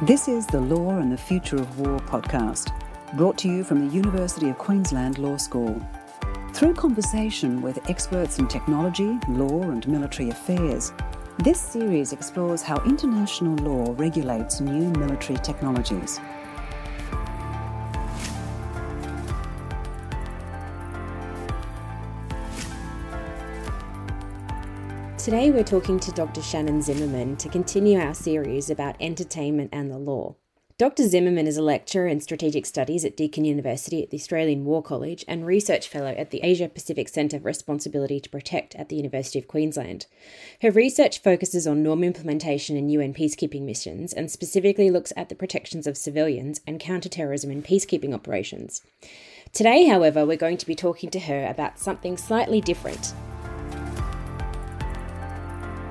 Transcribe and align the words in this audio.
This 0.00 0.26
is 0.26 0.46
the 0.46 0.60
Law 0.60 0.98
and 0.98 1.12
the 1.12 1.16
Future 1.16 1.58
of 1.58 1.78
War 1.78 2.00
podcast, 2.00 2.72
brought 3.16 3.38
to 3.38 3.48
you 3.48 3.62
from 3.62 3.86
the 3.86 3.94
University 3.94 4.48
of 4.48 4.58
Queensland 4.58 5.18
Law 5.18 5.36
School. 5.36 5.80
Through 6.54 6.74
conversation 6.74 7.62
with 7.62 7.88
experts 7.88 8.40
in 8.40 8.48
technology, 8.48 9.16
law, 9.28 9.62
and 9.62 9.86
military 9.86 10.30
affairs, 10.30 10.92
this 11.38 11.60
series 11.60 12.12
explores 12.12 12.62
how 12.62 12.82
international 12.84 13.54
law 13.64 13.94
regulates 13.96 14.60
new 14.60 14.88
military 14.98 15.38
technologies. 15.38 16.18
Today, 25.22 25.52
we're 25.52 25.62
talking 25.62 26.00
to 26.00 26.10
Dr. 26.10 26.42
Shannon 26.42 26.82
Zimmerman 26.82 27.36
to 27.36 27.48
continue 27.48 27.96
our 27.96 28.12
series 28.12 28.70
about 28.70 28.96
entertainment 28.98 29.70
and 29.72 29.88
the 29.88 29.96
law. 29.96 30.34
Dr. 30.78 31.06
Zimmerman 31.06 31.46
is 31.46 31.56
a 31.56 31.62
lecturer 31.62 32.08
in 32.08 32.20
strategic 32.20 32.66
studies 32.66 33.04
at 33.04 33.16
Deakin 33.16 33.44
University 33.44 34.02
at 34.02 34.10
the 34.10 34.16
Australian 34.16 34.64
War 34.64 34.82
College 34.82 35.24
and 35.28 35.46
research 35.46 35.86
fellow 35.86 36.10
at 36.10 36.32
the 36.32 36.40
Asia 36.42 36.68
Pacific 36.68 37.08
Centre 37.08 37.38
for 37.38 37.44
Responsibility 37.44 38.18
to 38.18 38.28
Protect 38.28 38.74
at 38.74 38.88
the 38.88 38.96
University 38.96 39.38
of 39.38 39.46
Queensland. 39.46 40.06
Her 40.60 40.72
research 40.72 41.22
focuses 41.22 41.68
on 41.68 41.84
norm 41.84 42.02
implementation 42.02 42.76
in 42.76 42.88
UN 42.88 43.14
peacekeeping 43.14 43.62
missions 43.62 44.12
and 44.12 44.28
specifically 44.28 44.90
looks 44.90 45.12
at 45.16 45.28
the 45.28 45.36
protections 45.36 45.86
of 45.86 45.96
civilians 45.96 46.60
and 46.66 46.80
counterterrorism 46.80 47.52
in 47.52 47.62
peacekeeping 47.62 48.12
operations. 48.12 48.82
Today, 49.52 49.86
however, 49.86 50.26
we're 50.26 50.36
going 50.36 50.56
to 50.56 50.66
be 50.66 50.74
talking 50.74 51.10
to 51.10 51.20
her 51.20 51.46
about 51.46 51.78
something 51.78 52.16
slightly 52.16 52.60
different 52.60 53.14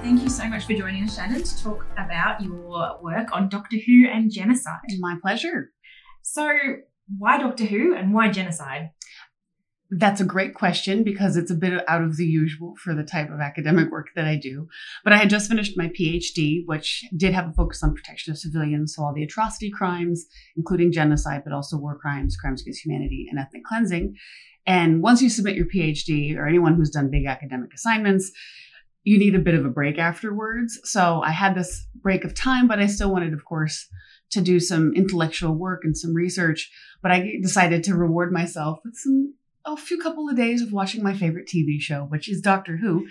Thank 0.02 0.23
you 0.23 0.30
so 0.30 0.48
much 0.48 0.66
for 0.66 0.73
joining 0.73 1.04
us, 1.04 1.16
Shannon, 1.16 1.44
to 1.44 1.64
talk 1.64 1.86
about 1.94 2.41
your 2.41 2.99
work 3.04 3.27
on 3.34 3.49
Doctor 3.49 3.77
Who 3.85 4.08
and 4.12 4.32
genocide. 4.32 4.80
My 4.98 5.16
pleasure. 5.21 5.70
So, 6.24 6.49
why 7.20 7.38
Doctor 7.38 7.66
Who 7.66 7.96
and 7.96 8.12
why 8.12 8.32
genocide? 8.32 8.90
That's 9.91 10.20
a 10.20 10.26
great 10.26 10.55
question 10.55 11.04
because 11.04 11.38
it's 11.38 11.52
a 11.52 11.55
bit 11.55 11.88
out 11.88 12.02
of 12.02 12.18
the 12.18 12.26
usual 12.26 12.74
for 12.84 12.96
the 12.96 13.04
type 13.04 13.30
of 13.30 13.41
academic 13.41 13.91
work 13.91 14.08
that 14.16 14.26
I 14.26 14.38
do. 14.38 14.68
But 15.04 15.13
I 15.13 15.18
had 15.18 15.30
just 15.30 15.48
finished 15.48 15.77
my 15.77 15.90
PhD, 15.90 16.63
which 16.65 17.05
did 17.15 17.36
have 17.36 17.49
a 17.49 17.54
focus 17.54 17.84
on 17.84 17.93
protection 17.93 18.32
of 18.32 18.40
civilians. 18.40 18.96
So, 18.96 19.04
all 19.04 19.13
the 19.13 19.24
atrocity 19.24 19.70
crimes, 19.70 20.26
including 20.58 20.91
genocide, 20.91 21.43
but 21.43 21.54
also 21.54 21.77
war 21.77 21.96
crimes, 21.99 22.36
crimes 22.38 22.63
against 22.63 22.84
humanity, 22.84 23.27
and 23.30 23.38
ethnic 23.38 23.63
cleansing. 23.65 24.15
And 24.65 25.02
once 25.04 25.21
you 25.21 25.30
submit 25.30 25.55
your 25.55 25.68
PhD, 25.68 26.36
or 26.36 26.48
anyone 26.48 26.76
who's 26.76 26.90
done 26.90 27.12
big 27.12 27.26
academic 27.27 27.74
assignments, 27.74 28.32
you 29.04 29.18
need 29.18 29.35
a 29.35 29.40
bit 29.40 29.55
of 29.55 29.66
a 29.66 29.70
break 29.70 29.98
afterwards. 29.98 30.80
So 30.84 31.21
I 31.21 31.32
had 31.32 31.55
this 31.55 31.88
break 31.96 32.24
of 32.24 32.35
time, 32.35 32.68
but 32.68 32.80
I 32.80 32.88
still 32.88 33.12
wanted, 33.12 33.34
of 33.34 33.46
course, 33.46 33.88
to 34.32 34.41
do 34.41 34.60
some 34.60 34.93
intellectual 34.96 35.54
work 35.54 35.82
and 35.84 35.98
some 35.98 36.13
research. 36.13 36.71
But 37.02 37.12
I 37.12 37.34
decided 37.41 37.84
to 37.85 37.96
reward 37.96 38.32
myself 38.32 38.80
with 38.85 38.96
some 38.96 39.34
a 39.66 39.77
few 39.77 39.99
couple 39.99 40.27
of 40.27 40.35
days 40.35 40.62
of 40.62 40.71
watching 40.71 41.04
my 41.04 41.13
favorite 41.13 41.48
TV 41.48 41.80
show, 41.80 42.05
which 42.05 42.30
is 42.30 42.41
Doctor 42.41 42.77
Who. 42.77 43.08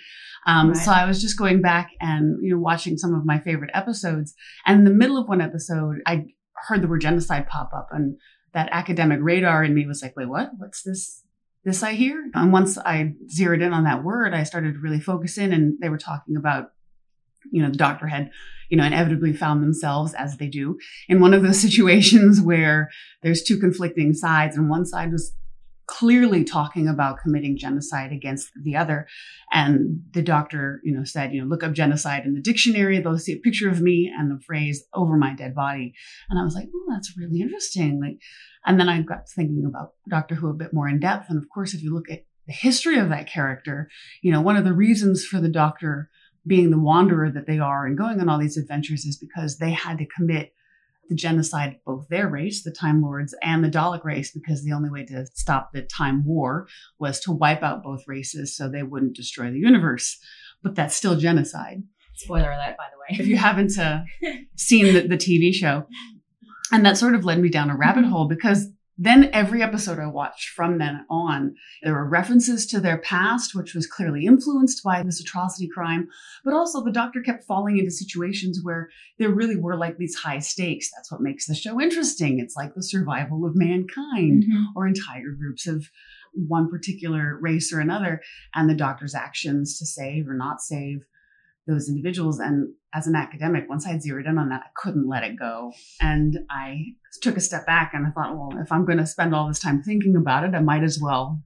Um, 0.47 0.69
right. 0.69 0.77
So 0.77 0.91
I 0.91 1.07
was 1.07 1.21
just 1.21 1.39
going 1.39 1.61
back 1.61 1.91
and 2.01 2.39
you 2.43 2.55
know 2.55 2.61
watching 2.61 2.99
some 2.99 3.15
of 3.15 3.25
my 3.25 3.39
favorite 3.39 3.71
episodes. 3.75 4.35
And 4.67 4.81
in 4.81 4.85
the 4.85 4.91
middle 4.91 5.19
of 5.19 5.29
one 5.29 5.41
episode, 5.41 5.97
I 6.07 6.27
heard 6.69 6.83
the 6.83 6.89
word 6.89 7.03
genocide 7.03 7.49
pop 7.49 7.71
up, 7.75 7.89
and 7.93 8.17
that 8.53 8.69
academic 8.73 9.21
radar 9.23 9.65
in 9.65 9.75
me 9.75 9.87
was 9.87 10.03
like, 10.03 10.17
"Wait, 10.17 10.29
what? 10.29 10.51
What's 10.57 10.83
this? 10.83 11.20
This 11.65 11.83
I 11.83 11.93
hear. 11.93 12.31
And 12.35 12.53
once 12.53 12.79
I 12.79 13.15
zeroed 13.29 13.63
in 13.63 13.73
on 13.73 13.85
that 13.85 14.03
word, 14.03 14.35
I 14.35 14.45
started 14.45 14.75
to 14.75 14.81
really 14.81 15.01
focus 15.01 15.39
in 15.39 15.53
and 15.53 15.79
they 15.81 15.89
were 15.89 15.99
talking 15.99 16.37
about, 16.37 16.73
you 17.51 17.63
know, 17.63 17.71
the 17.71 17.77
doctor 17.77 18.07
had, 18.07 18.31
you 18.71 18.77
know, 18.77 18.85
inevitably 18.85 19.33
found 19.33 19.63
themselves, 19.63 20.15
as 20.15 20.37
they 20.37 20.47
do, 20.47 20.79
in 21.09 21.21
one 21.21 21.35
of 21.35 21.43
those 21.43 21.61
situations 21.61 22.41
where 22.41 22.91
there's 23.23 23.43
two 23.43 23.59
conflicting 23.59 24.15
sides 24.15 24.57
and 24.57 24.71
one 24.71 24.87
side 24.87 25.13
was 25.13 25.33
clearly 25.91 26.45
talking 26.45 26.87
about 26.87 27.19
committing 27.19 27.59
genocide 27.59 28.13
against 28.13 28.49
the 28.63 28.77
other. 28.77 29.09
And 29.53 30.03
the 30.13 30.23
doctor, 30.23 30.81
you 30.85 30.95
know, 30.95 31.03
said, 31.03 31.33
you 31.33 31.41
know, 31.41 31.49
look 31.49 31.65
up 31.65 31.73
genocide 31.73 32.25
in 32.25 32.35
the 32.35 32.41
dictionary. 32.41 33.01
They'll 33.01 33.19
see 33.19 33.33
a 33.33 33.41
picture 33.41 33.69
of 33.69 33.81
me 33.81 34.11
and 34.17 34.31
the 34.31 34.41
phrase 34.41 34.85
over 34.95 35.17
my 35.17 35.35
dead 35.35 35.53
body. 35.53 35.93
And 36.29 36.39
I 36.39 36.45
was 36.45 36.55
like, 36.55 36.69
oh, 36.73 36.87
that's 36.93 37.19
really 37.19 37.41
interesting. 37.41 38.01
Like, 38.01 38.19
and 38.65 38.79
then 38.79 38.89
I 38.89 39.03
got 39.03 39.29
thinking 39.29 39.65
about 39.67 39.95
Doctor 40.09 40.37
Who 40.37 40.49
a 40.49 40.55
bit 40.55 40.73
more 40.73 40.89
in 40.89 41.01
depth. 41.01 41.27
And 41.29 41.39
of 41.39 41.49
course, 41.53 41.75
if 41.75 41.83
you 41.83 41.93
look 41.93 42.09
at 42.09 42.25
the 42.47 42.53
history 42.53 42.99
of 42.99 43.09
that 43.09 43.27
character, 43.29 43.91
you 44.23 44.31
know, 44.31 44.41
one 44.41 44.57
of 44.57 44.65
the 44.65 44.73
reasons 44.73 45.25
for 45.25 45.41
the 45.41 45.49
doctor 45.49 46.09
being 46.47 46.71
the 46.71 46.79
wanderer 46.79 47.31
that 47.33 47.49
they 47.49 47.59
are 47.59 47.85
and 47.85 47.99
going 47.99 48.21
on 48.21 48.29
all 48.29 48.39
these 48.39 48.57
adventures 48.57 49.05
is 49.05 49.17
because 49.17 49.59
they 49.59 49.73
had 49.73 49.99
to 49.99 50.07
commit 50.07 50.53
the 51.11 51.17
genocide 51.17 51.75
of 51.75 51.85
both 51.85 52.09
their 52.09 52.29
race, 52.29 52.63
the 52.63 52.71
Time 52.71 53.03
Lords, 53.03 53.35
and 53.43 53.63
the 53.63 53.69
Dalek 53.69 54.05
race, 54.05 54.31
because 54.31 54.65
the 54.65 54.73
only 54.73 54.89
way 54.89 55.05
to 55.07 55.27
stop 55.35 55.73
the 55.73 55.83
Time 55.83 56.25
War 56.25 56.69
was 56.99 57.21
to 57.21 57.33
wipe 57.33 57.63
out 57.63 57.83
both 57.83 58.05
races 58.07 58.57
so 58.57 58.69
they 58.69 58.85
wouldn't 58.85 59.17
destroy 59.17 59.51
the 59.51 59.59
universe. 59.59 60.19
But 60.63 60.77
that's 60.77 60.95
still 60.95 61.17
genocide. 61.17 61.83
Spoiler 62.15 62.51
alert, 62.51 62.77
by 62.79 62.87
the 62.93 62.99
way. 62.99 63.21
If 63.21 63.27
you 63.27 63.37
haven't 63.37 63.77
uh, 63.77 64.05
seen 64.57 64.95
the, 64.95 65.07
the 65.09 65.17
TV 65.17 65.53
show. 65.53 65.87
And 66.73 66.87
that 66.87 66.97
sort 66.97 67.17
of 67.17 67.25
led 67.25 67.41
me 67.41 67.49
down 67.49 67.71
a 67.71 67.77
rabbit 67.77 68.05
hole 68.05 68.29
because 68.29 68.69
then 69.03 69.31
every 69.33 69.63
episode 69.63 69.99
I 69.99 70.07
watched 70.07 70.51
from 70.51 70.77
then 70.77 71.07
on, 71.09 71.55
there 71.83 71.95
were 71.95 72.07
references 72.07 72.67
to 72.67 72.81
their 72.81 72.99
past, 72.99 73.55
which 73.55 73.75
was 73.75 73.87
clearly 73.87 74.27
influenced 74.27 74.85
by 74.85 75.03
this 75.03 75.23
atrocity 75.23 75.71
crime. 75.73 76.07
But 76.45 76.53
also 76.53 76.85
the 76.85 76.93
doctor 76.93 77.23
kept 77.23 77.45
falling 77.45 77.79
into 77.79 77.91
situations 77.91 78.61
where 78.63 78.91
there 79.19 79.31
really 79.31 79.57
were 79.57 79.79
like 79.79 79.97
these 79.97 80.17
high 80.17 80.39
stakes. 80.39 80.91
That's 80.95 81.11
what 81.11 81.23
makes 81.23 81.47
the 81.47 81.55
show 81.55 81.81
interesting. 81.81 82.41
It's 82.41 82.57
like 82.57 82.75
the 82.75 82.83
survival 82.83 83.47
of 83.47 83.57
mankind 83.57 84.45
mm-hmm. 84.45 84.65
or 84.77 84.87
entire 84.87 85.31
groups 85.31 85.67
of 85.67 85.89
one 86.35 86.69
particular 86.69 87.39
race 87.41 87.73
or 87.73 87.81
another 87.81 88.21
and 88.55 88.69
the 88.69 88.75
doctor's 88.75 89.15
actions 89.15 89.79
to 89.79 89.87
save 89.87 90.29
or 90.29 90.35
not 90.35 90.61
save 90.61 91.07
those 91.67 91.89
individuals. 91.89 92.39
And 92.39 92.75
as 92.95 93.07
an 93.07 93.15
academic, 93.15 93.69
once 93.69 93.87
I 93.87 93.99
zeroed 93.99 94.27
in 94.27 94.39
on 94.39 94.49
that, 94.49 94.63
I 94.65 94.71
couldn't 94.77 95.09
let 95.09 95.23
it 95.23 95.39
go. 95.39 95.73
And 96.01 96.39
I 96.51 96.95
took 97.23 97.37
a 97.37 97.41
step 97.41 97.67
back 97.67 97.93
and 97.95 98.07
I 98.07 98.11
thought, 98.11 98.37
well, 98.37 98.61
if 98.61 98.73
I'm 98.73 98.85
going 98.85 98.99
to 98.99 99.07
spend 99.07 99.35
all 99.35 99.49
this 99.49 99.61
time 99.61 99.83
thinking 99.83 100.17
about 100.17 100.45
it, 100.45 100.55
I 100.55 100.61
might 100.61 100.83
as 100.83 100.99
well 101.01 101.43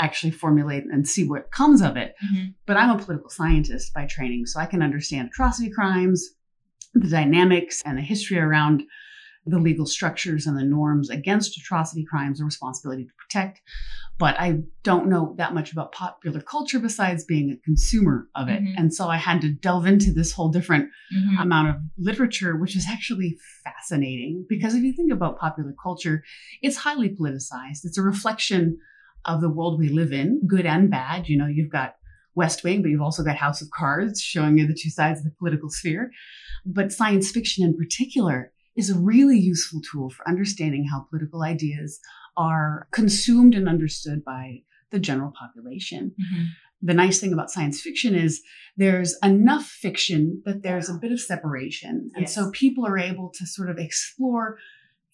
actually 0.00 0.30
formulate 0.30 0.84
and 0.90 1.06
see 1.06 1.28
what 1.28 1.50
comes 1.52 1.82
of 1.82 1.96
it. 1.96 2.14
Mm-hmm. 2.24 2.48
But 2.66 2.78
I'm 2.78 2.98
a 2.98 2.98
political 2.98 3.28
scientist 3.28 3.92
by 3.92 4.06
training, 4.06 4.46
so 4.46 4.58
I 4.58 4.66
can 4.66 4.82
understand 4.82 5.28
atrocity 5.28 5.70
crimes, 5.70 6.26
the 6.94 7.08
dynamics 7.08 7.82
and 7.84 7.98
the 7.98 8.02
history 8.02 8.38
around 8.38 8.82
the 9.46 9.58
legal 9.58 9.86
structures 9.86 10.46
and 10.46 10.56
the 10.56 10.64
norms 10.64 11.08
against 11.08 11.56
atrocity 11.56 12.04
crimes 12.04 12.40
and 12.40 12.46
responsibility 12.46 13.04
to 13.04 13.12
protect. 13.18 13.60
But 14.18 14.38
I 14.38 14.60
don't 14.82 15.08
know 15.08 15.34
that 15.38 15.54
much 15.54 15.72
about 15.72 15.92
popular 15.92 16.42
culture 16.42 16.78
besides 16.78 17.24
being 17.24 17.50
a 17.50 17.64
consumer 17.64 18.28
of 18.36 18.48
it. 18.48 18.62
Mm-hmm. 18.62 18.74
And 18.76 18.94
so 18.94 19.08
I 19.08 19.16
had 19.16 19.40
to 19.40 19.52
delve 19.52 19.86
into 19.86 20.12
this 20.12 20.32
whole 20.32 20.50
different 20.50 20.90
mm-hmm. 21.14 21.38
amount 21.40 21.70
of 21.70 21.76
literature, 21.96 22.54
which 22.56 22.76
is 22.76 22.86
actually 22.90 23.38
fascinating 23.64 24.44
because 24.46 24.74
if 24.74 24.82
you 24.82 24.92
think 24.92 25.10
about 25.10 25.38
popular 25.38 25.74
culture, 25.82 26.22
it's 26.60 26.76
highly 26.76 27.08
politicized. 27.08 27.84
It's 27.84 27.98
a 27.98 28.02
reflection 28.02 28.78
of 29.24 29.40
the 29.40 29.50
world 29.50 29.78
we 29.78 29.88
live 29.88 30.12
in, 30.12 30.42
good 30.46 30.66
and 30.66 30.90
bad. 30.90 31.28
You 31.28 31.38
know, 31.38 31.46
you've 31.46 31.72
got 31.72 31.96
West 32.34 32.62
Wing, 32.62 32.82
but 32.82 32.90
you've 32.90 33.00
also 33.00 33.24
got 33.24 33.36
House 33.36 33.62
of 33.62 33.70
Cards 33.70 34.20
showing 34.20 34.58
you 34.58 34.66
the 34.66 34.78
two 34.78 34.90
sides 34.90 35.20
of 35.20 35.24
the 35.24 35.34
political 35.38 35.70
sphere. 35.70 36.10
But 36.66 36.92
science 36.92 37.30
fiction 37.30 37.64
in 37.64 37.76
particular 37.76 38.52
is 38.80 38.90
a 38.90 38.98
really 38.98 39.38
useful 39.38 39.80
tool 39.80 40.10
for 40.10 40.26
understanding 40.26 40.86
how 40.90 41.06
political 41.10 41.42
ideas 41.42 42.00
are 42.36 42.88
consumed 42.90 43.54
and 43.54 43.68
understood 43.68 44.24
by 44.24 44.62
the 44.90 44.98
general 44.98 45.32
population. 45.38 46.12
Mm-hmm. 46.20 46.44
The 46.82 46.94
nice 46.94 47.20
thing 47.20 47.32
about 47.34 47.50
science 47.50 47.80
fiction 47.82 48.14
is 48.14 48.42
there's 48.76 49.16
enough 49.22 49.66
fiction 49.66 50.42
that 50.46 50.62
there's 50.62 50.88
a 50.88 50.94
bit 50.94 51.12
of 51.12 51.20
separation. 51.20 52.10
And 52.14 52.22
yes. 52.22 52.34
so 52.34 52.50
people 52.52 52.86
are 52.86 52.98
able 52.98 53.30
to 53.34 53.46
sort 53.46 53.68
of 53.68 53.78
explore 53.78 54.56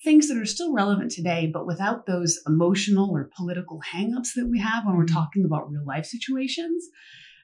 things 0.05 0.29
that 0.29 0.37
are 0.37 0.47
still 0.47 0.73
relevant 0.73 1.11
today, 1.11 1.51
but 1.53 1.67
without 1.67 2.07
those 2.07 2.39
emotional 2.47 3.11
or 3.11 3.31
political 3.37 3.81
hangups 3.93 4.35
that 4.37 4.49
we 4.49 4.61
have 4.61 4.85
when 4.85 4.97
we're 4.97 5.05
mm-hmm. 5.05 5.17
talking 5.17 5.45
about 5.45 5.69
real 5.69 5.85
life 5.85 6.07
situations. 6.07 6.89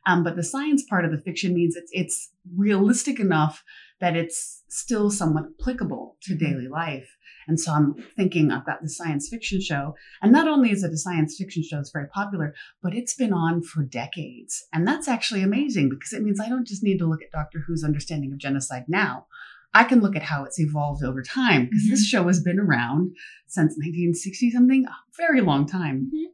Um, 0.07 0.23
but 0.23 0.37
the 0.37 0.45
science 0.45 0.85
part 0.89 1.05
of 1.05 1.11
the 1.11 1.19
fiction 1.19 1.55
means 1.55 1.77
it's, 1.77 1.91
it's 1.93 2.31
realistic 2.57 3.19
enough 3.19 3.65
that 4.03 4.17
it's 4.17 4.65
still 4.69 5.11
somewhat 5.11 5.45
applicable 5.59 6.17
to 6.23 6.35
mm-hmm. 6.35 6.45
daily 6.45 6.69
life. 6.69 7.09
And 7.47 7.59
so 7.59 7.73
I'm 7.73 7.95
thinking 8.17 8.51
I've 8.51 8.67
got 8.67 8.83
the 8.83 8.89
science 8.89 9.29
fiction 9.29 9.61
show. 9.61 9.95
And 10.21 10.33
not 10.33 10.49
only 10.49 10.71
is 10.71 10.83
it 10.83 10.93
a 10.93 10.97
science 10.97 11.37
fiction 11.39 11.63
show 11.63 11.79
it's 11.79 11.93
very 11.93 12.09
popular, 12.09 12.53
but 12.83 12.95
it's 12.95 13.15
been 13.15 13.33
on 13.33 13.63
for 13.63 13.83
decades. 13.85 14.65
And 14.73 14.87
that's 14.87 15.09
actually 15.09 15.43
amazing 15.43 15.89
because 15.89 16.13
it 16.13 16.23
means 16.23 16.41
I 16.41 16.49
don't 16.49 16.67
just 16.67 16.83
need 16.83 16.99
to 16.99 17.07
look 17.07 17.23
at 17.23 17.31
Doctor 17.31 17.63
Who's 17.67 17.85
understanding 17.85 18.33
of 18.33 18.39
genocide 18.39 18.85
now. 18.89 19.27
I 19.73 19.85
can 19.85 20.01
look 20.01 20.17
at 20.17 20.23
how 20.23 20.45
it's 20.45 20.61
evolved 20.61 21.05
over 21.05 21.23
time 21.23 21.67
because 21.67 21.85
mm-hmm. 21.85 21.91
this 21.93 22.07
show 22.07 22.27
has 22.27 22.43
been 22.43 22.59
around 22.59 23.15
since 23.47 23.73
1960 23.73 24.51
something, 24.51 24.85
a 24.85 24.95
very 25.17 25.41
long 25.41 25.67
time. 25.67 26.11
Mm-hmm. 26.13 26.33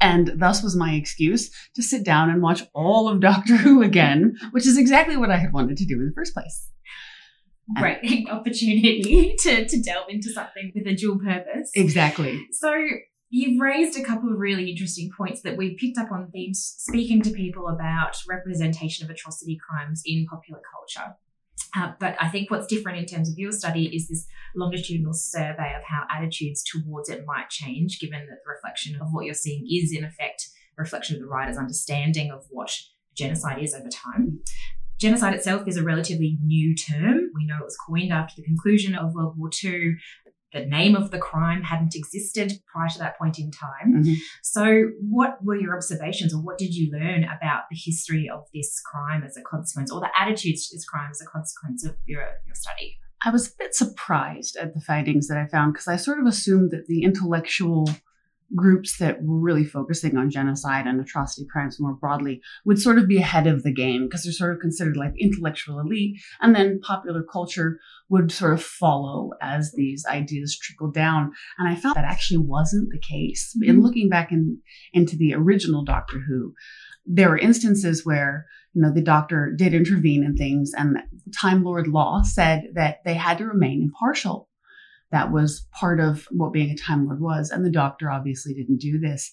And 0.00 0.32
thus 0.40 0.64
was 0.64 0.76
my 0.76 0.94
excuse 0.94 1.50
to 1.76 1.82
sit 1.82 2.04
down 2.04 2.28
and 2.28 2.42
watch 2.42 2.64
all 2.74 3.08
of 3.08 3.20
Doctor 3.20 3.56
Who 3.56 3.82
again, 3.82 4.36
which 4.50 4.66
is 4.66 4.76
exactly 4.76 5.16
what 5.16 5.30
I 5.30 5.36
had 5.36 5.52
wanted 5.52 5.76
to 5.76 5.86
do 5.86 5.94
in 6.00 6.06
the 6.06 6.14
first 6.14 6.34
place. 6.34 6.68
Great 7.76 8.28
opportunity 8.30 9.36
to, 9.40 9.66
to 9.66 9.82
delve 9.82 10.08
into 10.08 10.30
something 10.30 10.72
with 10.74 10.86
a 10.86 10.94
dual 10.94 11.18
purpose. 11.18 11.70
Exactly. 11.74 12.46
So 12.52 12.74
you've 13.30 13.60
raised 13.60 13.98
a 13.98 14.04
couple 14.04 14.30
of 14.30 14.38
really 14.38 14.70
interesting 14.70 15.10
points 15.16 15.42
that 15.42 15.56
we've 15.56 15.76
picked 15.78 15.98
up 15.98 16.12
on 16.12 16.30
themes 16.30 16.74
speaking 16.78 17.22
to 17.22 17.30
people 17.30 17.68
about 17.68 18.16
representation 18.28 19.04
of 19.04 19.10
atrocity 19.10 19.58
crimes 19.68 20.02
in 20.04 20.26
popular 20.26 20.60
culture. 20.72 21.16
Uh, 21.76 21.92
but 21.98 22.16
I 22.20 22.28
think 22.28 22.50
what's 22.50 22.66
different 22.66 22.98
in 22.98 23.06
terms 23.06 23.28
of 23.28 23.36
your 23.36 23.50
study 23.50 23.86
is 23.86 24.08
this 24.08 24.26
longitudinal 24.54 25.12
survey 25.12 25.72
of 25.76 25.82
how 25.84 26.04
attitudes 26.10 26.62
towards 26.62 27.08
it 27.08 27.24
might 27.26 27.50
change, 27.50 27.98
given 27.98 28.20
that 28.20 28.38
the 28.44 28.50
reflection 28.50 28.96
of 29.00 29.08
what 29.10 29.24
you're 29.24 29.34
seeing 29.34 29.66
is, 29.68 29.92
in 29.92 30.04
effect, 30.04 30.48
a 30.78 30.82
reflection 30.82 31.16
of 31.16 31.22
the 31.22 31.26
writer's 31.26 31.56
understanding 31.58 32.30
of 32.30 32.44
what 32.50 32.72
genocide 33.16 33.60
is 33.60 33.74
over 33.74 33.88
time. 33.88 34.40
Genocide 35.04 35.34
itself 35.34 35.68
is 35.68 35.76
a 35.76 35.82
relatively 35.82 36.38
new 36.42 36.74
term. 36.74 37.30
We 37.34 37.44
know 37.44 37.58
it 37.60 37.64
was 37.64 37.76
coined 37.76 38.10
after 38.10 38.36
the 38.36 38.42
conclusion 38.42 38.94
of 38.94 39.12
World 39.12 39.34
War 39.36 39.50
II. 39.62 39.96
The 40.54 40.64
name 40.64 40.96
of 40.96 41.10
the 41.10 41.18
crime 41.18 41.62
hadn't 41.62 41.94
existed 41.94 42.54
prior 42.72 42.88
to 42.88 42.98
that 43.00 43.18
point 43.18 43.38
in 43.38 43.50
time. 43.50 44.02
Mhm. 44.02 44.16
So, 44.42 44.92
what 45.02 45.44
were 45.44 45.56
your 45.56 45.76
observations, 45.76 46.32
or 46.32 46.40
what 46.40 46.56
did 46.56 46.74
you 46.74 46.90
learn 46.90 47.24
about 47.24 47.64
the 47.70 47.76
history 47.76 48.30
of 48.30 48.46
this 48.54 48.80
crime 48.80 49.22
as 49.24 49.36
a 49.36 49.42
consequence, 49.42 49.92
or 49.92 50.00
the 50.00 50.10
attitudes 50.18 50.68
to 50.68 50.76
this 50.76 50.86
crime 50.86 51.10
as 51.10 51.20
a 51.20 51.26
consequence 51.26 51.84
of 51.84 51.96
your, 52.06 52.22
your 52.46 52.54
study? 52.54 52.96
I 53.22 53.28
was 53.28 53.48
a 53.48 53.56
bit 53.58 53.74
surprised 53.74 54.56
at 54.56 54.72
the 54.72 54.80
findings 54.80 55.28
that 55.28 55.36
I 55.36 55.46
found 55.46 55.74
because 55.74 55.88
I 55.88 55.96
sort 55.96 56.18
of 56.18 56.24
assumed 56.24 56.70
that 56.70 56.86
the 56.86 57.02
intellectual 57.02 57.90
groups 58.54 58.98
that 58.98 59.22
were 59.22 59.38
really 59.38 59.64
focusing 59.64 60.16
on 60.16 60.30
genocide 60.30 60.86
and 60.86 61.00
atrocity 61.00 61.46
crimes 61.50 61.80
more 61.80 61.94
broadly 61.94 62.40
would 62.64 62.78
sort 62.78 62.98
of 62.98 63.08
be 63.08 63.18
ahead 63.18 63.46
of 63.46 63.62
the 63.62 63.72
game 63.72 64.04
because 64.04 64.22
they're 64.22 64.32
sort 64.32 64.52
of 64.54 64.60
considered 64.60 64.96
like 64.96 65.12
intellectual 65.18 65.80
elite 65.80 66.20
and 66.40 66.54
then 66.54 66.80
popular 66.80 67.22
culture 67.22 67.78
would 68.10 68.30
sort 68.30 68.52
of 68.52 68.62
follow 68.62 69.30
as 69.40 69.72
these 69.72 70.04
ideas 70.06 70.58
trickle 70.58 70.90
down. 70.90 71.32
And 71.58 71.68
i 71.68 71.74
found 71.74 71.96
that 71.96 72.04
actually 72.04 72.38
wasn't 72.38 72.90
the 72.90 72.98
case. 72.98 73.56
In 73.62 73.78
Mhm. 73.78 73.82
looking 73.82 74.08
back 74.08 74.30
in, 74.30 74.58
into 74.92 75.16
the 75.16 75.34
original 75.34 75.84
doctor 75.84 76.20
who 76.20 76.54
there 77.06 77.30
were 77.30 77.38
instances 77.38 78.04
where 78.04 78.46
you 78.74 78.82
know 78.82 78.92
the 78.92 79.02
doctor 79.02 79.52
did 79.56 79.72
intervene 79.74 80.24
in 80.24 80.36
things 80.36 80.72
and 80.76 80.98
time 81.38 81.62
lord 81.62 81.86
law 81.86 82.22
said 82.22 82.64
that 82.74 82.98
they 83.04 83.14
had 83.14 83.38
to 83.38 83.46
remain 83.46 83.82
impartial 83.82 84.48
that 85.14 85.30
was 85.30 85.66
part 85.72 86.00
of 86.00 86.26
what 86.32 86.52
being 86.52 86.70
a 86.70 86.76
time 86.76 87.06
lord 87.06 87.20
was 87.20 87.50
and 87.50 87.64
the 87.64 87.70
doctor 87.70 88.10
obviously 88.10 88.52
didn't 88.52 88.80
do 88.80 88.98
this. 88.98 89.30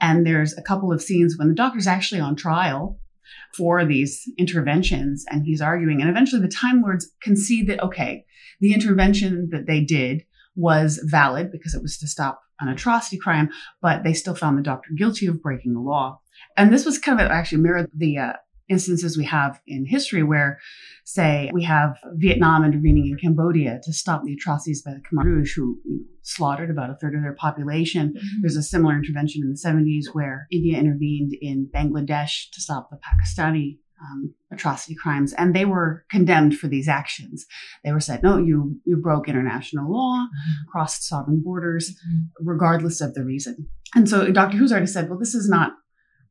And 0.00 0.26
there's 0.26 0.56
a 0.56 0.62
couple 0.62 0.92
of 0.92 1.02
scenes 1.02 1.36
when 1.36 1.48
the 1.48 1.54
doctor's 1.54 1.86
actually 1.86 2.20
on 2.20 2.34
trial 2.34 2.98
for 3.54 3.84
these 3.84 4.24
interventions 4.38 5.26
and 5.28 5.44
he's 5.44 5.60
arguing 5.60 6.00
and 6.00 6.08
eventually 6.08 6.40
the 6.40 6.48
time 6.48 6.80
lords 6.80 7.10
concede 7.22 7.66
that 7.66 7.82
okay 7.82 8.24
the 8.60 8.72
intervention 8.72 9.48
that 9.52 9.66
they 9.66 9.80
did 9.80 10.24
was 10.56 10.98
valid 11.04 11.52
because 11.52 11.74
it 11.74 11.82
was 11.82 11.98
to 11.98 12.08
stop 12.08 12.40
an 12.60 12.68
atrocity 12.68 13.18
crime 13.18 13.50
but 13.82 14.02
they 14.02 14.14
still 14.14 14.34
found 14.34 14.56
the 14.56 14.62
doctor 14.62 14.90
guilty 14.96 15.26
of 15.26 15.42
breaking 15.42 15.74
the 15.74 15.80
law. 15.80 16.20
And 16.56 16.72
this 16.72 16.84
was 16.84 16.98
kind 16.98 17.20
of 17.20 17.30
actually 17.30 17.62
mirrored 17.62 17.90
the 17.94 18.18
uh, 18.18 18.32
instances 18.68 19.16
we 19.16 19.24
have 19.24 19.60
in 19.66 19.86
history 19.86 20.22
where, 20.22 20.58
say, 21.04 21.50
we 21.52 21.64
have 21.64 21.98
Vietnam 22.14 22.64
intervening 22.64 23.06
in 23.06 23.16
Cambodia 23.16 23.80
to 23.82 23.92
stop 23.92 24.22
the 24.24 24.34
atrocities 24.34 24.82
by 24.82 24.92
the 24.92 25.00
Khmer 25.00 25.24
Rouge, 25.24 25.54
who 25.56 25.78
slaughtered 26.22 26.70
about 26.70 26.90
a 26.90 26.96
third 26.96 27.14
of 27.14 27.22
their 27.22 27.34
population. 27.34 28.08
Mm-hmm. 28.08 28.40
There's 28.42 28.56
a 28.56 28.62
similar 28.62 28.94
intervention 28.94 29.42
in 29.42 29.50
the 29.50 29.58
70s 29.58 30.14
where 30.14 30.46
India 30.50 30.78
intervened 30.78 31.32
in 31.40 31.68
Bangladesh 31.74 32.50
to 32.52 32.60
stop 32.60 32.90
the 32.90 32.98
Pakistani 32.98 33.78
um, 34.00 34.34
atrocity 34.52 34.94
crimes, 34.94 35.32
and 35.32 35.54
they 35.54 35.64
were 35.64 36.04
condemned 36.10 36.56
for 36.56 36.68
these 36.68 36.88
actions. 36.88 37.46
They 37.84 37.92
were 37.92 38.00
said, 38.00 38.22
"No, 38.22 38.38
you 38.38 38.80
you 38.84 38.96
broke 38.96 39.28
international 39.28 39.90
law, 39.90 40.26
mm-hmm. 40.26 40.70
crossed 40.70 41.06
sovereign 41.06 41.42
borders, 41.44 41.90
mm-hmm. 41.90 42.46
regardless 42.48 43.00
of 43.00 43.14
the 43.14 43.24
reason." 43.24 43.68
And 43.94 44.08
so 44.08 44.30
Dr. 44.30 44.56
Who's 44.56 44.72
already 44.72 44.86
said, 44.86 45.08
"Well, 45.08 45.18
this 45.18 45.34
is 45.34 45.48
not." 45.48 45.72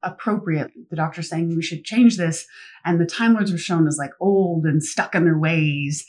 Appropriate. 0.04 0.72
The 0.90 0.96
doctor's 0.96 1.30
saying 1.30 1.56
we 1.56 1.62
should 1.64 1.84
change 1.84 2.18
this. 2.18 2.46
And 2.86 3.00
the 3.00 3.06
Time 3.06 3.34
Lords 3.34 3.52
were 3.52 3.58
shown 3.58 3.88
as 3.88 3.98
like 3.98 4.12
old 4.20 4.66
and 4.66 4.84
stuck 4.84 5.16
in 5.16 5.26
their 5.26 5.38
ways 5.38 6.06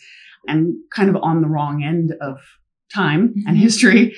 and 0.46 0.74
kind 0.94 1.08
of 1.10 1.16
on 1.22 1.40
the 1.42 1.48
wrong 1.48 1.82
end 1.82 2.12
of 2.20 2.38
time 2.94 3.34
and 3.46 3.56
Mhm. 3.56 3.60
history. 3.60 4.14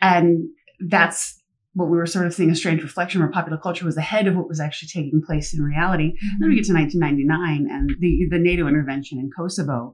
And 0.00 0.48
that's 0.88 1.40
what 1.74 1.90
we 1.90 1.96
were 1.96 2.06
sort 2.06 2.26
of 2.26 2.32
seeing 2.32 2.50
a 2.50 2.54
strange 2.54 2.82
reflection 2.82 3.20
where 3.20 3.30
popular 3.30 3.58
culture 3.58 3.84
was 3.84 3.96
ahead 3.96 4.26
of 4.28 4.36
what 4.36 4.48
was 4.48 4.60
actually 4.60 4.88
taking 4.88 5.20
place 5.20 5.52
in 5.52 5.60
reality. 5.62 6.12
Then 6.38 6.48
we 6.48 6.54
get 6.54 6.64
to 6.66 6.72
1999 6.72 7.68
and 7.70 7.90
the, 7.98 8.26
the 8.30 8.38
NATO 8.38 8.68
intervention 8.68 9.18
in 9.18 9.30
Kosovo, 9.36 9.92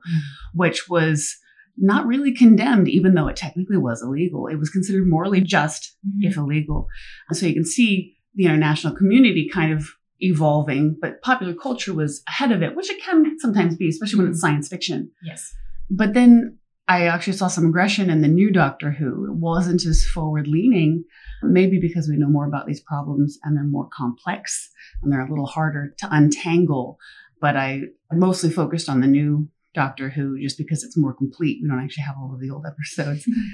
which 0.52 0.88
was 0.90 1.36
not 1.78 2.06
really 2.06 2.34
condemned, 2.34 2.88
even 2.88 3.14
though 3.14 3.28
it 3.28 3.36
technically 3.36 3.78
was 3.78 4.02
illegal. 4.02 4.46
It 4.46 4.56
was 4.56 4.68
considered 4.68 5.06
morally 5.08 5.40
just 5.40 5.96
Mhm. 6.06 6.28
if 6.28 6.36
illegal. 6.36 6.86
And 7.30 7.36
so 7.38 7.46
you 7.46 7.54
can 7.54 7.64
see 7.64 8.16
the 8.34 8.44
international 8.44 8.94
community 8.94 9.48
kind 9.52 9.72
of 9.72 9.88
evolving, 10.20 10.96
but 11.00 11.22
popular 11.22 11.54
culture 11.54 11.94
was 11.94 12.22
ahead 12.28 12.52
of 12.52 12.62
it, 12.62 12.76
which 12.76 12.90
it 12.90 13.02
can 13.02 13.38
sometimes 13.38 13.76
be, 13.76 13.88
especially 13.88 14.18
when 14.18 14.28
it's 14.28 14.38
mm-hmm. 14.38 14.52
science 14.52 14.68
fiction. 14.68 15.10
Yes. 15.22 15.52
But 15.90 16.14
then 16.14 16.58
I 16.88 17.06
actually 17.06 17.34
saw 17.34 17.48
some 17.48 17.66
aggression 17.66 18.10
in 18.10 18.20
the 18.20 18.28
new 18.28 18.50
Doctor 18.50 18.90
Who. 18.90 19.26
It 19.26 19.34
wasn't 19.34 19.84
as 19.86 20.04
forward 20.04 20.46
leaning, 20.46 21.04
maybe 21.42 21.78
because 21.78 22.08
we 22.08 22.16
know 22.16 22.28
more 22.28 22.46
about 22.46 22.66
these 22.66 22.80
problems 22.80 23.38
and 23.44 23.56
they're 23.56 23.64
more 23.64 23.88
complex 23.96 24.70
and 25.02 25.12
they're 25.12 25.24
a 25.24 25.28
little 25.28 25.46
harder 25.46 25.94
to 25.98 26.08
untangle. 26.10 26.98
But 27.40 27.56
I 27.56 27.82
mostly 28.12 28.50
focused 28.50 28.88
on 28.88 29.00
the 29.00 29.06
new 29.06 29.48
Doctor 29.72 30.10
Who 30.10 30.38
just 30.40 30.58
because 30.58 30.82
it's 30.82 30.96
more 30.96 31.14
complete. 31.14 31.60
We 31.62 31.68
don't 31.68 31.82
actually 31.82 32.04
have 32.04 32.16
all 32.20 32.34
of 32.34 32.40
the 32.40 32.50
old 32.50 32.66
episodes 32.66 33.20
mm-hmm. 33.20 33.46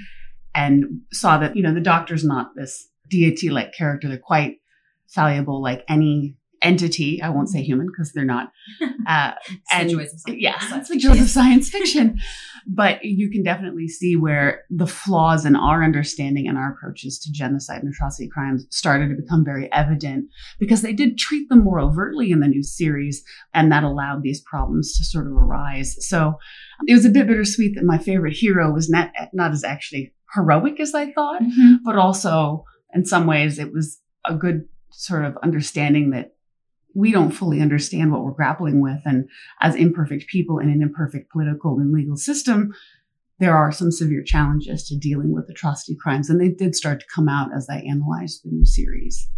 and 0.55 1.01
saw 1.13 1.37
that, 1.37 1.55
you 1.55 1.63
know, 1.63 1.73
the 1.73 1.79
Doctor's 1.79 2.23
not 2.23 2.55
this 2.55 2.89
deity 3.07 3.49
like 3.49 3.73
character. 3.73 4.07
They're 4.07 4.17
quite 4.17 4.57
fallible 5.07 5.61
like 5.61 5.83
any 5.87 6.35
entity. 6.61 7.21
I 7.21 7.29
won't 7.29 7.49
say 7.49 7.61
human 7.61 7.87
because 7.87 8.13
they're 8.13 8.25
not. 8.25 8.51
Uh, 9.07 9.31
and 9.71 9.89
the 9.89 9.93
joys 9.93 10.13
of 10.13 10.19
science. 10.19 10.41
yeah, 10.41 10.55
it's 10.59 10.89
the 10.89 10.95
fiction. 10.95 10.99
joys 11.13 11.21
of 11.21 11.29
science 11.29 11.69
fiction. 11.69 12.19
But 12.67 13.05
you 13.05 13.31
can 13.31 13.41
definitely 13.41 13.87
see 13.87 14.17
where 14.17 14.63
the 14.69 14.85
flaws 14.85 15.45
in 15.45 15.55
our 15.55 15.81
understanding 15.81 16.45
and 16.45 16.57
our 16.57 16.73
approaches 16.73 17.17
to 17.19 17.31
genocide 17.31 17.81
and 17.83 17.93
atrocity 17.93 18.27
crimes 18.27 18.67
started 18.69 19.07
to 19.07 19.15
become 19.15 19.45
very 19.45 19.71
evident 19.71 20.25
because 20.59 20.81
they 20.81 20.91
did 20.91 21.17
treat 21.17 21.47
them 21.47 21.63
more 21.63 21.79
overtly 21.79 22.31
in 22.33 22.41
the 22.41 22.49
new 22.49 22.63
series, 22.63 23.23
and 23.53 23.71
that 23.71 23.83
allowed 23.85 24.23
these 24.23 24.41
problems 24.41 24.97
to 24.97 25.05
sort 25.05 25.27
of 25.27 25.31
arise. 25.31 25.95
So 26.05 26.33
it 26.85 26.93
was 26.93 27.05
a 27.05 27.09
bit 27.09 27.27
bittersweet 27.27 27.75
that 27.75 27.85
my 27.85 27.97
favorite 27.99 28.33
hero 28.35 28.73
was 28.73 28.89
not, 28.89 29.11
not 29.31 29.51
as 29.51 29.63
actually 29.63 30.13
heroic 30.35 30.81
as 30.81 30.93
I 30.93 31.13
thought, 31.13 31.41
Mhm. 31.41 31.77
but 31.85 31.95
also 31.95 32.65
in 32.93 33.05
some 33.05 33.25
ways 33.25 33.57
it 33.57 33.71
was 33.71 34.01
a 34.27 34.35
good 34.35 34.65
sort 34.97 35.23
of 35.25 35.37
understanding 35.43 36.09
that 36.09 36.33
we 36.95 37.11
don't 37.11 37.31
fully 37.31 37.61
understand 37.61 38.11
what 38.11 38.23
we're 38.23 38.31
grappling 38.31 38.81
with. 38.81 38.99
And 39.05 39.29
as 39.61 39.75
imperfect 39.75 40.27
people 40.27 40.57
in 40.57 40.69
an 40.69 40.81
imperfect 40.81 41.31
political 41.31 41.77
and 41.77 41.93
legal 41.93 42.17
system, 42.17 42.73
there 43.39 43.55
are 43.55 43.71
some 43.71 43.91
severe 43.91 44.23
challenges 44.23 44.87
to 44.87 44.97
dealing 44.97 45.31
with 45.31 45.47
atrocity 45.49 45.95
crimes. 46.01 46.31
And 46.31 46.41
they 46.41 46.49
did 46.49 46.75
start 46.75 46.99
to 47.01 47.05
come 47.13 47.29
out 47.29 47.49
as 47.55 47.67
I 47.69 47.77
analyzed 47.87 48.41
the 48.43 48.49
new 48.49 48.65
series. 48.65 49.29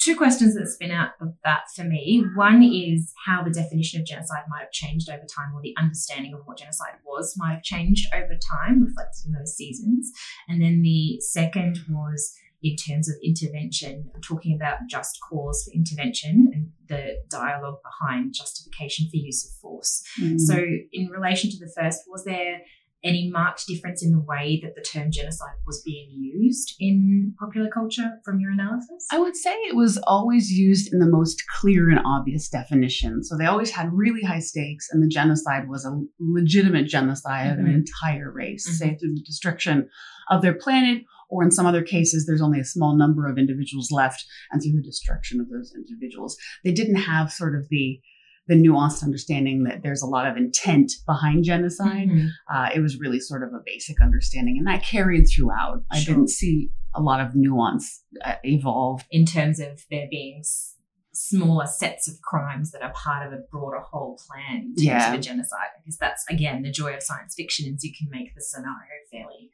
Two 0.00 0.16
questions 0.16 0.56
that 0.56 0.66
spin 0.66 0.90
out 0.90 1.10
of 1.20 1.34
that 1.44 1.62
for 1.76 1.84
me. 1.84 2.24
One 2.34 2.64
is 2.64 3.12
how 3.24 3.44
the 3.44 3.52
definition 3.52 4.00
of 4.00 4.06
genocide 4.06 4.42
might 4.48 4.62
have 4.62 4.72
changed 4.72 5.08
over 5.08 5.22
time, 5.32 5.54
or 5.54 5.62
the 5.62 5.76
understanding 5.78 6.34
of 6.34 6.40
what 6.44 6.58
genocide 6.58 6.94
was 7.06 7.36
might 7.36 7.54
have 7.54 7.62
changed 7.62 8.08
over 8.12 8.34
time, 8.34 8.82
reflected 8.82 9.26
in 9.26 9.32
those 9.32 9.54
seasons. 9.54 10.10
And 10.48 10.60
then 10.60 10.82
the 10.82 11.20
second 11.20 11.78
was 11.88 12.34
in 12.62 12.76
terms 12.76 13.08
of 13.08 13.16
intervention, 13.24 14.10
talking 14.22 14.54
about 14.54 14.78
just 14.88 15.18
cause 15.28 15.64
for 15.64 15.72
intervention 15.76 16.50
and 16.52 16.70
the 16.88 17.14
dialogue 17.30 17.78
behind 17.82 18.34
justification 18.34 19.08
for 19.10 19.16
use 19.16 19.44
of 19.44 19.52
force. 19.60 20.02
So, 20.38 20.56
in 20.92 21.08
relation 21.08 21.50
to 21.50 21.58
the 21.58 21.72
first, 21.76 22.00
was 22.08 22.24
there 22.24 22.60
any 23.04 23.28
marked 23.28 23.66
difference 23.66 24.00
in 24.04 24.12
the 24.12 24.20
way 24.20 24.60
that 24.62 24.76
the 24.76 24.80
term 24.80 25.10
genocide 25.10 25.56
was 25.66 25.82
being 25.84 26.08
used 26.12 26.76
in 26.78 27.34
popular 27.36 27.68
culture 27.68 28.12
from 28.24 28.38
your 28.38 28.52
analysis? 28.52 29.08
I 29.10 29.18
would 29.18 29.34
say 29.34 29.50
it 29.50 29.74
was 29.74 29.98
always 30.06 30.52
used 30.52 30.92
in 30.92 31.00
the 31.00 31.08
most 31.08 31.42
clear 31.60 31.90
and 31.90 31.98
obvious 32.06 32.48
definition. 32.48 33.24
So 33.24 33.36
they 33.36 33.46
always 33.46 33.70
had 33.72 33.92
really 33.92 34.22
high 34.22 34.38
stakes, 34.38 34.88
and 34.92 35.02
the 35.02 35.08
genocide 35.08 35.68
was 35.68 35.84
a 35.84 36.00
legitimate 36.20 36.86
genocide 36.86 37.52
of 37.52 37.58
an 37.58 37.66
Mhm. 37.66 37.74
entire 37.74 38.30
race, 38.30 38.68
Mhm. 38.68 38.74
say 38.74 38.96
through 38.96 39.14
the 39.16 39.22
destruction 39.22 39.88
of 40.30 40.40
their 40.42 40.54
planet, 40.54 41.02
or 41.32 41.42
in 41.42 41.50
some 41.50 41.64
other 41.66 41.82
cases, 41.82 42.26
there's 42.26 42.42
only 42.42 42.60
a 42.60 42.64
small 42.64 42.94
number 42.96 43.26
of 43.26 43.38
individuals 43.38 43.90
left, 43.90 44.24
and 44.50 44.60
through 44.60 44.72
the 44.78 44.82
destruction 44.82 45.40
of 45.40 45.48
those 45.48 45.72
individuals. 45.74 46.36
They 46.64 46.72
didn't 46.72 46.96
have 47.12 47.32
sort 47.32 47.54
of 47.58 47.68
the 47.70 48.00
the 48.48 48.54
nuanced 48.56 49.04
understanding 49.04 49.62
that 49.62 49.82
there's 49.84 50.02
a 50.02 50.06
lot 50.16 50.26
of 50.28 50.36
intent 50.36 50.90
behind 51.06 51.44
genocide. 51.44 52.08
Mhm. 52.08 52.28
Uh, 52.52 52.68
it 52.74 52.80
was 52.80 52.98
really 52.98 53.20
sort 53.20 53.44
of 53.44 53.50
a 53.54 53.62
basic 53.64 54.00
understanding, 54.02 54.56
and 54.58 54.66
that 54.66 54.82
carried 54.82 55.26
throughout. 55.32 55.84
I 55.92 56.02
didn't 56.02 56.28
see 56.28 56.70
a 56.94 57.00
lot 57.00 57.20
of 57.24 57.34
nuance 57.36 58.02
uh, 58.24 58.34
evolve 58.44 59.04
In 59.12 59.24
terms 59.26 59.58
of 59.60 59.84
there 59.92 60.08
being 60.10 60.40
s- 60.40 60.76
smaller 61.12 61.66
sets 61.66 62.08
of 62.10 62.20
crimes 62.20 62.72
that 62.72 62.82
are 62.82 62.92
part 62.92 63.22
of 63.26 63.32
a 63.32 63.42
broader 63.52 63.80
whole 63.90 64.18
plan 64.26 64.56
in 64.62 64.74
terms 64.74 64.82
Yeah. 64.82 65.12
of 65.12 65.18
a 65.20 65.22
genocide. 65.22 65.70
Because 65.78 65.96
that's 65.98 66.24
again 66.28 66.62
the 66.62 66.72
joy 66.72 66.94
of 66.94 67.02
science 67.02 67.34
fiction 67.36 67.72
is 67.72 67.84
you 67.84 67.92
can 67.96 68.08
make 68.10 68.34
the 68.34 68.42
scenario 68.42 68.96
fairly 69.10 69.50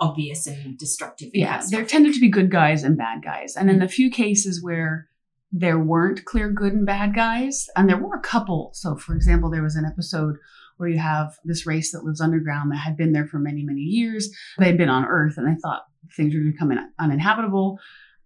obvious 0.00 0.46
and 0.46 0.78
destructive. 0.78 1.30
yeah, 1.34 1.62
there 1.70 1.84
tended 1.84 2.14
to 2.14 2.20
be 2.20 2.30
good 2.30 2.50
guys 2.50 2.82
and 2.82 2.96
bad 2.96 3.22
guys. 3.22 3.56
And 3.56 3.70
in 3.70 3.78
the 3.78 3.88
few 3.88 4.10
cases 4.10 4.62
where 4.62 5.08
there 5.52 5.78
weren't 5.78 6.24
clear 6.24 6.50
good 6.50 6.72
and 6.72 6.86
bad 6.86 7.14
guys, 7.14 7.66
and 7.76 7.88
there 7.88 7.98
were 7.98 8.16
a 8.16 8.22
couple. 8.22 8.70
So, 8.72 8.96
for 8.96 9.14
example, 9.14 9.50
there 9.50 9.62
was 9.62 9.76
an 9.76 9.84
episode 9.84 10.36
where 10.76 10.88
you 10.88 10.98
have 10.98 11.36
this 11.44 11.66
race 11.66 11.92
that 11.92 12.04
lives 12.04 12.20
underground 12.20 12.72
that 12.72 12.78
had 12.78 12.96
been 12.96 13.12
there 13.12 13.26
for 13.26 13.38
many, 13.38 13.62
many 13.62 13.82
years. 13.82 14.30
They'd 14.58 14.78
been 14.78 14.88
on 14.88 15.04
Earth 15.04 15.36
and 15.36 15.46
they 15.46 15.60
thought 15.60 15.82
things 16.16 16.34
were 16.34 16.40
becoming 16.40 16.78
uninhabitable 16.98 17.78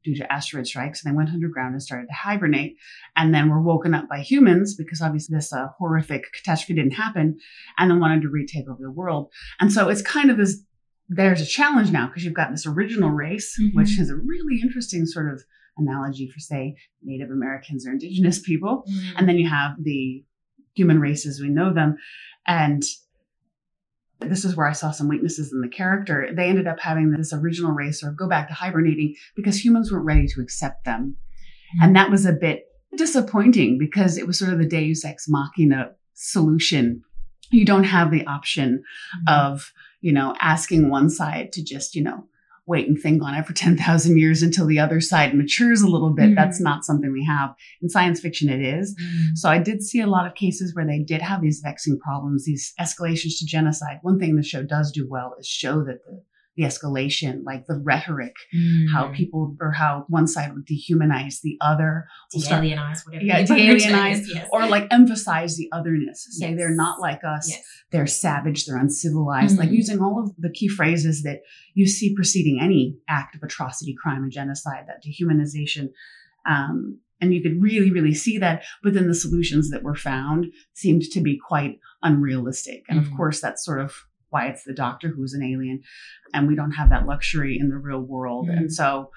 due 0.04 0.14
to 0.14 0.32
asteroid 0.32 0.66
strikes. 0.66 1.02
And 1.02 1.12
they 1.12 1.16
went 1.16 1.30
underground 1.30 1.72
and 1.72 1.82
started 1.82 2.06
to 2.06 2.14
hibernate. 2.14 2.76
And 3.16 3.34
then 3.34 3.48
were 3.48 3.60
woken 3.60 3.94
up 3.94 4.08
by 4.08 4.20
humans 4.20 4.76
because 4.76 5.00
obviously 5.00 5.34
this 5.34 5.52
uh, 5.52 5.68
horrific 5.78 6.32
catastrophe 6.32 6.74
didn't 6.74 6.92
happen 6.92 7.38
and 7.78 7.90
then 7.90 8.00
wanted 8.00 8.22
to 8.22 8.28
retake 8.28 8.68
over 8.68 8.82
the 8.82 8.90
world. 8.90 9.32
And 9.58 9.72
so 9.72 9.88
it's 9.88 10.02
kind 10.02 10.30
of 10.30 10.36
this 10.36 10.62
there's 11.08 11.40
a 11.40 11.46
challenge 11.46 11.90
now 11.90 12.06
because 12.06 12.24
you've 12.24 12.34
got 12.34 12.50
this 12.50 12.66
original 12.66 13.10
race, 13.10 13.58
Mhm. 13.60 13.74
which 13.74 13.98
is 13.98 14.10
a 14.10 14.16
really 14.16 14.60
interesting 14.62 15.06
sort 15.06 15.32
of 15.32 15.42
analogy 15.76 16.28
for, 16.28 16.40
say, 16.40 16.76
Native 17.02 17.30
Americans 17.30 17.86
or 17.86 17.92
Indigenous 17.92 18.40
people. 18.40 18.84
Mm. 18.88 19.12
And 19.16 19.28
then 19.28 19.38
you 19.38 19.48
have 19.48 19.72
the 19.82 20.24
human 20.74 21.00
race 21.00 21.26
as 21.26 21.40
we 21.40 21.48
know 21.48 21.72
them. 21.74 21.96
And 22.46 22.82
this 24.20 24.44
is 24.44 24.56
where 24.56 24.68
I 24.68 24.72
saw 24.72 24.90
some 24.90 25.08
weaknesses 25.08 25.52
in 25.52 25.60
the 25.60 25.68
character. 25.68 26.30
They 26.34 26.48
ended 26.48 26.66
up 26.66 26.80
having 26.80 27.10
this 27.10 27.32
original 27.32 27.72
race 27.72 28.02
or 28.02 28.12
go 28.12 28.28
back 28.28 28.48
to 28.48 28.54
hibernating 28.54 29.14
because 29.36 29.62
humans 29.64 29.92
weren't 29.92 30.06
ready 30.06 30.26
to 30.28 30.40
accept 30.40 30.84
them. 30.84 31.16
And 31.82 31.94
that 31.96 32.10
was 32.10 32.24
a 32.24 32.32
bit 32.32 32.64
disappointing 32.96 33.76
because 33.78 34.16
it 34.16 34.26
was 34.26 34.38
sort 34.38 34.52
of 34.52 34.58
the 34.58 34.66
deus 34.66 35.04
ex 35.04 35.26
machina 35.28 35.90
solution. 36.14 37.02
You 37.50 37.64
don't 37.64 37.84
have 37.84 38.10
the 38.10 38.24
option 38.26 38.82
of, 39.26 39.72
you 40.04 40.12
know, 40.12 40.34
asking 40.38 40.90
one 40.90 41.08
side 41.08 41.50
to 41.50 41.64
just, 41.64 41.94
you 41.94 42.02
know, 42.02 42.22
wait 42.66 42.86
and 42.86 43.00
think 43.00 43.22
on 43.22 43.34
it 43.34 43.46
for 43.46 43.52
10,000 43.54 44.18
years 44.18 44.42
until 44.42 44.66
the 44.66 44.78
other 44.78 45.00
side 45.00 45.34
matures 45.34 45.80
a 45.80 45.88
little 45.88 46.10
bit. 46.10 46.30
Mm. 46.30 46.36
That's 46.36 46.60
not 46.60 46.84
something 46.84 47.10
we 47.10 47.24
have. 47.24 47.54
In 47.80 47.88
science 47.88 48.20
fiction, 48.20 48.50
it 48.50 48.60
is. 48.60 48.94
Mm. 49.00 49.36
So 49.36 49.48
I 49.48 49.58
did 49.58 49.82
see 49.82 50.02
a 50.02 50.06
lot 50.06 50.26
of 50.26 50.34
cases 50.34 50.74
where 50.74 50.86
they 50.86 50.98
did 50.98 51.22
have 51.22 51.40
these 51.40 51.60
vexing 51.64 51.98
problems, 52.00 52.44
these 52.44 52.74
escalations 52.78 53.38
to 53.38 53.46
genocide. 53.46 54.00
One 54.02 54.20
thing 54.20 54.36
the 54.36 54.42
show 54.42 54.62
does 54.62 54.92
do 54.92 55.08
well 55.08 55.34
is 55.40 55.46
show 55.46 55.82
that 55.84 56.04
the, 56.04 56.22
the 56.56 56.62
escalation, 56.64 57.42
like 57.44 57.66
the 57.66 57.80
rhetoric, 57.82 58.34
how 58.92 59.08
Mm. 59.08 59.14
people 59.14 59.56
or 59.60 59.72
how 59.72 60.04
one 60.08 60.26
side 60.28 60.52
would 60.54 60.66
dehumanize 60.66 61.40
the 61.42 61.56
other, 61.60 62.06
de-alienize 62.32 63.04
whatever. 63.04 63.24
yeah, 63.24 63.38
you 63.40 63.46
put 63.46 63.58
it 63.58 63.66
to, 63.66 63.78
de-alienize 63.88 64.24
yes. 64.34 64.48
or 64.52 64.66
like 64.68 64.86
emphasize 64.92 65.56
the 65.56 65.68
otherness. 65.72 66.26
Say 66.30 66.50
Yes. 66.50 66.56
they're 66.58 66.74
not 66.74 67.00
like 67.00 67.20
us 67.24 67.48
yes. 67.50 67.64
they're 67.90 68.06
savage, 68.06 68.66
they're 68.66 68.76
uncivilized, 68.78 69.58
like 69.58 69.70
Mhm. 69.70 69.76
using 69.76 70.00
all 70.00 70.22
of 70.22 70.30
the 70.38 70.50
key 70.50 70.68
phrases 70.68 71.22
that 71.22 71.40
you 71.74 71.86
see 71.86 72.14
preceding 72.14 72.58
any 72.60 72.96
act 73.08 73.34
of 73.34 73.42
atrocity, 73.42 73.94
crime, 74.00 74.22
and 74.22 74.32
genocide, 74.32 74.84
that 74.86 75.02
dehumanization. 75.04 75.88
Um, 76.48 76.98
and 77.20 77.32
you 77.32 77.42
could 77.42 77.60
really, 77.62 77.90
really 77.90 78.12
see 78.14 78.38
that. 78.38 78.64
But 78.82 78.94
then 78.94 79.08
the 79.08 79.14
solutions 79.14 79.70
that 79.70 79.82
were 79.82 79.94
found 79.96 80.46
seemed 80.74 81.02
to 81.12 81.20
be 81.20 81.38
quite 81.38 81.78
unrealistic. 82.02 82.82
And 82.88 82.98
of 82.98 83.06
Mm. 83.08 83.16
course, 83.16 83.40
that's 83.40 83.64
sort 83.64 83.80
of 83.80 83.92
why 84.34 84.48
it's 84.48 84.64
the 84.64 84.74
doctor 84.74 85.08
who's 85.08 85.32
an 85.32 85.42
alien. 85.42 85.80
And 86.32 86.46
we 86.46 86.56
don't 86.56 86.72
have 86.72 86.90
that 86.90 87.06
luxury 87.06 87.56
in 87.58 87.68
the 87.68 87.76
real 87.76 88.00
world. 88.00 88.48
Mm. 88.48 88.56
And 88.56 88.72
so 88.72 89.10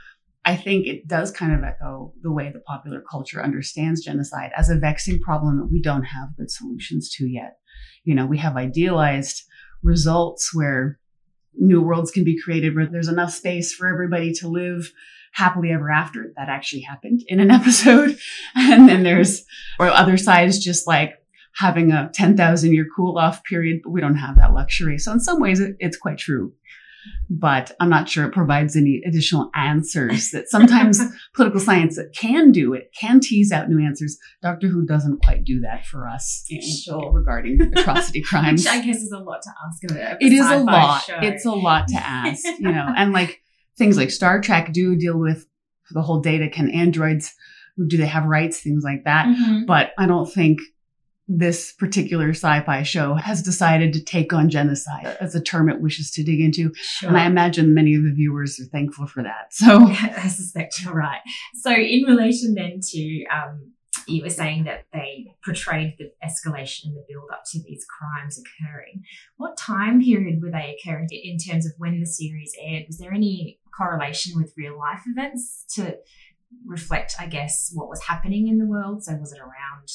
I 0.45 0.55
think 0.55 0.87
it 0.87 1.07
does 1.07 1.31
kind 1.31 1.53
of 1.53 1.63
echo 1.63 2.13
the 2.21 2.31
way 2.31 2.51
the 2.51 2.61
popular 2.61 3.03
culture 3.09 3.43
understands 3.43 4.05
genocide 4.05 4.51
as 4.55 4.69
a 4.69 4.77
vexing 4.77 5.19
problem 5.19 5.57
that 5.57 5.69
we 5.71 5.81
don't 5.81 6.03
have 6.03 6.37
good 6.37 6.49
solutions 6.49 7.09
to 7.17 7.27
yet 7.27 7.57
you 8.07 8.15
know, 8.15 8.25
we 8.25 8.37
have 8.37 8.55
idealized 8.55 9.43
results 9.83 10.55
where 10.55 10.97
new 11.55 11.81
worlds 11.81 12.09
can 12.09 12.23
be 12.23 12.41
created 12.41 12.73
where 12.73 12.87
there's 12.87 13.09
enough 13.09 13.33
space 13.33 13.73
for 13.73 13.85
everybody 13.85 14.31
to 14.31 14.47
live 14.47 14.93
happily 15.33 15.71
ever 15.71 15.91
after. 15.91 16.31
That 16.37 16.47
actually 16.47 16.83
happened 16.83 17.23
in 17.27 17.41
an 17.41 17.51
episode. 17.59 18.17
And 18.55 18.87
then 18.87 19.03
there's, 19.03 19.43
or 19.77 19.89
other 19.89 20.15
sides 20.15 20.63
just 20.63 20.87
like 20.87 21.15
having 21.57 21.91
a 21.91 22.09
10,000 22.13 22.73
year 22.73 22.87
cool 22.95 23.17
off 23.17 23.43
period, 23.43 23.81
but 23.83 23.89
we 23.91 24.01
don't 24.01 24.15
have 24.15 24.35
that 24.37 24.53
luxury. 24.53 24.97
So 24.97 25.11
in 25.11 25.19
some 25.19 25.39
ways 25.39 25.59
it, 25.59 25.75
it's 25.79 25.97
quite 25.97 26.17
true. 26.17 26.53
But 27.29 27.71
I'm 27.79 27.89
not 27.89 28.09
sure 28.09 28.25
it 28.25 28.33
provides 28.33 28.75
any 28.75 29.01
additional 29.05 29.49
answers 29.55 30.31
that 30.31 30.49
sometimes 30.49 31.01
political 31.33 31.61
science 31.61 31.97
can 32.13 32.51
do. 32.51 32.73
It 32.73 32.91
can 32.99 33.21
tease 33.21 33.51
out 33.53 33.69
new 33.69 33.79
answers. 33.85 34.17
Doctor 34.41 34.67
Who 34.67 34.85
doesn't 34.85 35.23
quite 35.23 35.45
do 35.45 35.61
that 35.61 35.85
for 35.85 36.07
us 36.07 36.43
in- 36.49 36.61
Sure. 36.61 37.11
regarding 37.13 37.61
atrocity 37.77 38.21
crimes. 38.21 38.63
Which 38.65 38.73
I 38.73 38.81
guess 38.85 38.97
is 38.97 39.11
a 39.13 39.19
lot 39.19 39.41
to 39.43 39.49
ask 39.67 39.83
of 39.89 39.95
it. 39.97 40.17
It 40.19 40.33
is 40.33 40.45
a 40.49 40.57
lot. 40.57 41.05
It's 41.23 41.45
a 41.45 41.51
lot 41.51 41.87
to 41.89 41.95
ask, 41.97 42.43
you 42.59 42.71
know, 42.71 42.93
and 42.97 43.13
like 43.13 43.41
things 43.77 43.95
like 43.97 44.11
Star 44.11 44.41
Trek 44.41 44.73
do 44.73 44.95
deal 44.97 45.17
with 45.17 45.47
the 45.91 46.01
whole 46.01 46.19
data. 46.19 46.49
Can 46.49 46.69
androids, 46.69 47.33
do 47.87 47.95
they 47.95 48.07
have 48.07 48.25
rights? 48.25 48.59
Things 48.59 48.83
like 48.83 49.05
that. 49.05 49.27
Mhm. 49.27 49.65
But 49.65 49.91
I 49.97 50.07
don't 50.07 50.29
think 50.29 50.59
this 51.27 51.73
particular 51.73 52.29
sci-fi 52.29 52.83
show 52.83 53.15
has 53.15 53.41
decided 53.41 53.91
to 53.93 54.03
take 54.03 54.31
on 54.31 54.49
genocide 54.49 55.17
as 55.19 55.35
a 55.35 55.41
term 55.41 55.69
it 55.69 55.81
wishes 55.81 56.09
to 56.11 56.23
dig 56.23 56.39
into. 56.39 56.73
Sure. 56.75 57.09
And 57.09 57.17
I 57.17 57.25
imagine 57.25 57.73
many 57.73 57.95
of 57.95 58.03
the 58.03 58.13
viewers 58.13 58.59
are 58.59 58.65
thankful 58.65 59.07
for 59.07 59.23
that. 59.23 59.53
So 59.53 59.87
I 59.87 60.27
suspect 60.27 60.81
you're 60.81 60.93
right. 60.93 61.19
So, 61.55 61.71
in 61.71 62.03
relation 62.03 62.53
then 62.53 62.79
to, 62.81 63.25
um, 63.25 63.73
you 64.07 64.23
were 64.23 64.29
saying 64.29 64.63
that 64.65 64.85
they 64.93 65.27
portrayed 65.43 65.95
the 65.97 66.11
escalation 66.25 66.85
and 66.85 66.95
the 66.95 67.05
build 67.09 67.29
up 67.31 67.43
to 67.51 67.61
these 67.61 67.85
crimes 67.85 68.39
occurring. 68.39 69.03
What 69.35 69.57
time 69.57 70.01
period 70.01 70.41
were 70.41 70.51
they 70.51 70.77
occurring 70.77 71.07
in 71.11 71.31
in 71.31 71.37
terms 71.37 71.65
of 71.65 71.73
when 71.77 71.99
the 71.99 72.05
series 72.05 72.53
aired? 72.61 72.85
Was 72.87 72.99
there 72.99 73.13
any 73.13 73.59
correlation 73.77 74.33
with 74.35 74.53
real 74.55 74.77
life 74.77 75.01
events 75.05 75.65
to 75.75 75.97
reflect, 76.65 77.15
I 77.19 77.27
guess, 77.27 77.71
what 77.73 77.89
was 77.89 78.03
happening 78.03 78.47
in 78.47 78.59
the 78.59 78.65
world? 78.65 79.03
So, 79.03 79.15
was 79.15 79.33
it 79.33 79.39
around 79.39 79.89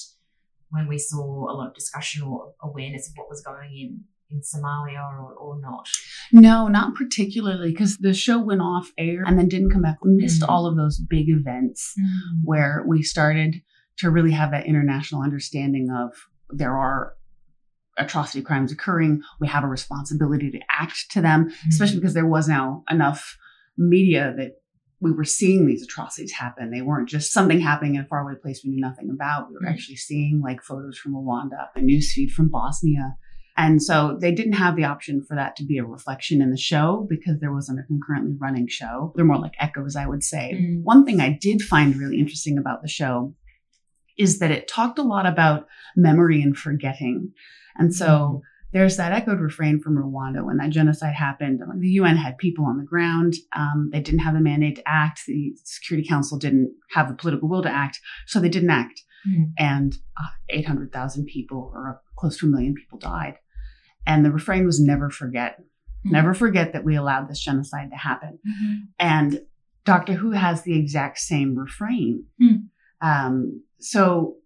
when 0.72 0.88
we 0.88 0.98
saw 0.98 1.22
a 1.50 1.54
lot 1.54 1.68
of 1.68 1.74
discussion 1.74 2.22
or 2.22 2.52
awareness 2.62 3.08
of 3.08 3.12
what 3.16 3.28
was 3.28 3.40
going 3.42 3.72
in 3.82 3.90
in 4.30 4.40
Somalia 4.40 5.02
or, 5.12 5.34
or 5.34 5.60
not? 5.60 5.86
no, 6.32 6.66
not 6.66 6.94
particularly 6.94 7.70
because 7.70 7.98
the 7.98 8.14
show 8.14 8.38
went 8.38 8.62
off 8.62 8.90
air 8.96 9.22
and 9.26 9.38
then 9.38 9.46
didn't 9.48 9.70
come 9.70 9.82
back. 9.82 9.98
We 10.02 10.12
missed 10.16 10.40
Mm. 10.42 10.48
all 10.48 10.64
of 10.66 10.76
those 10.76 10.98
big 10.98 11.26
events. 11.28 11.94
where 12.42 12.82
we 12.88 13.02
started 13.02 13.56
to 13.98 14.10
really 14.10 14.32
have 14.32 14.50
that 14.52 14.64
international 14.66 15.20
understanding 15.22 15.90
of 15.90 16.10
there 16.48 16.74
are 16.76 17.12
atrocity 17.98 18.40
crimes 18.42 18.72
occurring. 18.72 19.20
We 19.38 19.48
have 19.48 19.64
a 19.64 19.68
responsibility 19.68 20.50
to 20.50 20.60
act 20.70 21.10
to 21.10 21.20
them, 21.20 21.50
especially 21.68 21.98
because 22.00 22.14
there 22.14 22.26
was 22.26 22.48
now 22.48 22.84
enough 22.90 23.36
media 23.76 24.32
that 24.38 24.52
we 25.02 25.10
were 25.12 25.24
seeing 25.24 25.66
these 25.66 25.82
atrocities 25.82 26.32
happen. 26.32 26.70
They 26.70 26.80
weren't 26.82 27.08
just 27.08 27.32
something 27.32 27.60
happening 27.60 27.96
in 27.96 28.02
a 28.02 28.06
faraway 28.06 28.34
place 28.40 28.62
we 28.64 28.70
knew 28.70 28.80
nothing 28.80 29.10
about. 29.10 29.48
We 29.48 29.54
were 29.56 29.66
Mm. 29.66 29.72
actually 29.72 29.96
seeing 29.96 30.40
like 30.40 30.62
photos 30.62 30.96
from 30.96 31.12
Rwanda, 31.14 31.66
a 31.76 31.80
newsfeed 31.80 32.30
from 32.30 32.48
Bosnia. 32.48 33.16
And 33.56 33.82
so 33.82 34.16
they 34.20 34.32
didn't 34.32 34.54
have 34.54 34.76
the 34.76 34.84
option 34.84 35.22
for 35.22 35.34
that 35.34 35.56
to 35.56 35.64
be 35.64 35.76
a 35.78 35.84
reflection 35.84 36.40
in 36.40 36.50
the 36.50 36.56
show 36.56 37.06
because 37.10 37.38
there 37.40 37.52
wasn't 37.52 37.80
a 37.80 37.82
concurrently 37.82 38.34
running 38.40 38.66
show. 38.68 39.12
They're 39.14 39.24
more 39.26 39.38
like 39.46 39.52
echoes, 39.60 39.94
I 39.96 40.06
would 40.06 40.22
say. 40.22 40.52
Mm. 40.54 40.82
One 40.84 41.04
thing 41.04 41.20
I 41.20 41.36
did 41.40 41.60
find 41.62 41.96
really 41.96 42.18
interesting 42.18 42.56
about 42.56 42.80
the 42.82 42.88
show 42.88 43.34
is 44.16 44.38
that 44.38 44.50
it 44.52 44.68
talked 44.68 44.98
a 44.98 45.02
lot 45.02 45.26
about 45.26 45.66
memory 45.96 46.40
and 46.42 46.56
forgetting. 46.56 47.32
And 47.76 47.94
so 47.94 48.42
there's 48.72 48.96
that 48.96 49.12
echoed 49.12 49.40
refrain 49.40 49.80
from 49.80 49.96
Rwanda 49.96 50.44
when 50.44 50.56
that 50.56 50.70
genocide 50.70 51.14
happened. 51.14 51.60
The 51.78 51.88
UN 51.90 52.16
had 52.16 52.38
people 52.38 52.64
on 52.64 52.78
the 52.78 52.84
ground. 52.84 53.34
Um, 53.54 53.90
they 53.92 54.00
didn't 54.00 54.20
have 54.20 54.34
the 54.34 54.40
mandate 54.40 54.76
to 54.76 54.82
act. 54.88 55.22
The 55.26 55.54
Security 55.64 56.06
Council 56.06 56.38
didn't 56.38 56.74
have 56.90 57.08
the 57.08 57.14
political 57.14 57.48
will 57.48 57.62
to 57.62 57.70
act, 57.70 58.00
so 58.26 58.40
they 58.40 58.48
didn't 58.48 58.70
act. 58.70 59.02
Mm. 59.28 59.52
And 59.58 59.96
uh, 60.18 60.28
800,000 60.48 61.26
people, 61.26 61.70
or 61.74 62.00
close 62.16 62.38
to 62.38 62.46
a 62.46 62.48
million 62.48 62.74
people, 62.74 62.98
died. 62.98 63.36
And 64.06 64.24
the 64.24 64.32
refrain 64.32 64.64
was 64.64 64.80
never 64.80 65.10
forget. 65.10 65.60
Mm. 66.06 66.12
Never 66.12 66.34
forget 66.34 66.72
that 66.72 66.84
we 66.84 66.96
allowed 66.96 67.28
this 67.28 67.40
genocide 67.40 67.90
to 67.90 67.96
happen. 67.96 68.38
Mhm. 68.46 68.76
And 68.98 69.40
Doctor 69.84 70.14
Who 70.14 70.30
has 70.30 70.62
the 70.62 70.78
exact 70.78 71.18
same 71.18 71.56
refrain. 71.56 72.24
Hmm. 72.40 72.56
Um, 73.00 73.62
so 73.80 74.36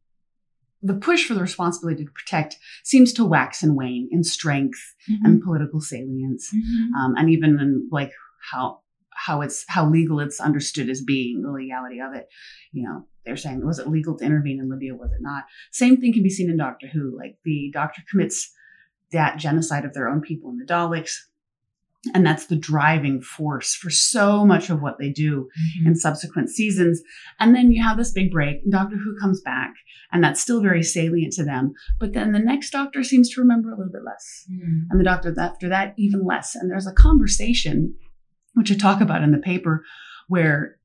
the 0.86 0.94
push 1.08 1.26
for 1.26 1.34
the 1.34 1.40
responsibility 1.40 2.04
to 2.04 2.10
protect 2.10 2.56
seems 2.84 3.12
to 3.14 3.24
wax 3.24 3.62
and 3.62 3.74
wane 3.76 4.08
in 4.10 4.22
strength 4.24 4.78
and 5.24 5.42
political 5.42 5.80
salience, 5.80 6.52
Mhm. 6.54 6.92
um, 6.98 7.14
and 7.16 7.30
even 7.30 7.58
in 7.58 7.88
like 7.90 8.12
how 8.52 8.80
how 9.18 9.40
it's 9.40 9.64
how 9.68 9.88
legal 9.88 10.20
it's 10.20 10.40
understood 10.40 10.88
as 10.90 11.00
being 11.02 11.40
the 11.42 11.50
legality 11.50 12.00
of 12.00 12.14
it. 12.14 12.26
You 12.72 12.82
know, 12.84 13.06
they're 13.24 13.36
saying 13.44 13.64
was 13.64 13.78
it 13.78 13.88
legal 13.88 14.16
to 14.18 14.24
intervene 14.24 14.60
in 14.60 14.68
Libya? 14.68 14.94
Was 14.94 15.10
it 15.12 15.22
not? 15.22 15.44
Same 15.72 15.96
thing 15.96 16.12
can 16.12 16.22
be 16.22 16.30
seen 16.30 16.50
in 16.50 16.56
Doctor 16.58 16.86
Who. 16.88 17.16
Like 17.16 17.38
the 17.44 17.70
Doctor 17.72 18.02
commits 18.10 18.52
that 19.12 19.38
genocide 19.38 19.84
of 19.84 19.94
their 19.94 20.08
own 20.08 20.20
people 20.20 20.50
in 20.50 20.58
the 20.58 20.64
Daleks. 20.66 21.12
And 22.14 22.24
that's 22.26 22.46
the 22.46 22.56
driving 22.56 23.20
force 23.20 23.74
for 23.74 23.90
so 23.90 24.44
much 24.46 24.70
of 24.70 24.80
what 24.82 24.98
they 24.98 25.10
do 25.10 25.48
Mhm. 25.80 25.86
in 25.88 25.94
subsequent 25.96 26.50
seasons. 26.50 27.02
And 27.40 27.54
then 27.54 27.72
you 27.72 27.82
have 27.82 27.96
this 27.96 28.12
big 28.12 28.30
break, 28.30 28.62
and 28.62 28.72
Doctor 28.72 28.96
Who 28.96 29.18
comes 29.20 29.40
back, 29.40 29.74
and 30.12 30.22
that's 30.22 30.40
still 30.40 30.60
very 30.62 30.82
salient 30.82 31.32
to 31.34 31.44
them. 31.44 31.72
But 31.98 32.12
then 32.12 32.32
the 32.32 32.38
next 32.38 32.70
Doctor 32.70 33.02
seems 33.02 33.30
to 33.30 33.40
remember 33.40 33.70
a 33.70 33.76
little 33.76 33.92
bit 33.92 34.04
less. 34.04 34.46
Mm. 34.50 34.86
And 34.90 35.00
the 35.00 35.04
Doctor 35.04 35.34
after 35.38 35.68
that, 35.68 35.94
even 35.96 36.24
less. 36.24 36.54
And 36.54 36.70
there's 36.70 36.86
a 36.86 36.92
conversation, 36.92 37.94
which 38.54 38.70
I 38.70 38.74
talk 38.76 39.00
about 39.00 39.22
in 39.22 39.32
the 39.32 39.38
paper, 39.38 39.84
where 40.28 40.76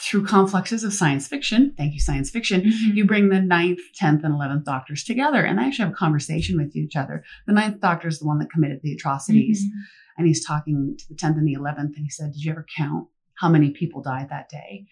through 0.00 0.26
confluxes 0.26 0.82
of 0.84 0.92
science 0.92 1.28
fiction, 1.28 1.72
thank 1.76 1.94
you, 1.94 2.00
science 2.00 2.28
fiction, 2.28 2.62
Mhm. 2.62 2.96
you 2.96 3.04
bring 3.04 3.28
the 3.28 3.40
ninth, 3.40 3.78
10th, 3.94 4.24
and 4.24 4.34
11th 4.34 4.64
Doctors 4.64 5.04
together, 5.04 5.44
and 5.44 5.58
they 5.58 5.62
actually 5.62 5.84
have 5.84 5.92
a 5.92 5.96
conversation 5.96 6.56
with 6.56 6.74
each 6.74 6.96
other. 6.96 7.22
The 7.46 7.52
ninth 7.52 7.80
Doctor 7.80 8.08
is 8.08 8.18
the 8.18 8.26
one 8.26 8.38
that 8.40 8.50
committed 8.50 8.80
the 8.82 8.92
atrocities 8.92 9.64
Mhm. 9.64 9.70
And 10.16 10.26
he's 10.26 10.44
talking 10.44 10.96
to 10.98 11.08
the 11.08 11.14
10th 11.14 11.36
and 11.38 11.46
the 11.48 11.56
11th 11.58 11.96
and 11.96 12.04
he 12.04 12.10
said 12.10 12.32
did 12.32 12.42
you 12.44 12.52
ever 12.52 12.66
count 12.76 13.06
how 13.34 13.48
many 13.48 13.70
people 13.70 14.02
died 14.02 14.28
that 14.30 14.48
day 14.48 14.86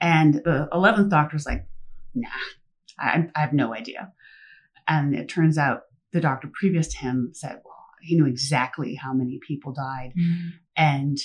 and 0.00 0.34
the 0.34 0.68
11th 0.72 1.10
doctor's 1.10 1.46
like 1.46 1.66
nah 2.14 2.28
I, 2.98 3.28
I 3.34 3.40
have 3.40 3.52
no 3.52 3.74
idea 3.74 4.12
and 4.88 5.14
it 5.14 5.28
turns 5.28 5.58
out 5.58 5.82
the 6.12 6.20
doctor 6.20 6.50
previous 6.52 6.88
to 6.88 6.98
him 6.98 7.30
said 7.32 7.60
well 7.64 7.76
he 8.00 8.16
knew 8.16 8.26
exactly 8.26 8.94
how 8.94 9.12
many 9.12 9.38
people 9.46 9.72
died 9.72 10.12
Mm. 10.18 10.50
and 10.76 11.18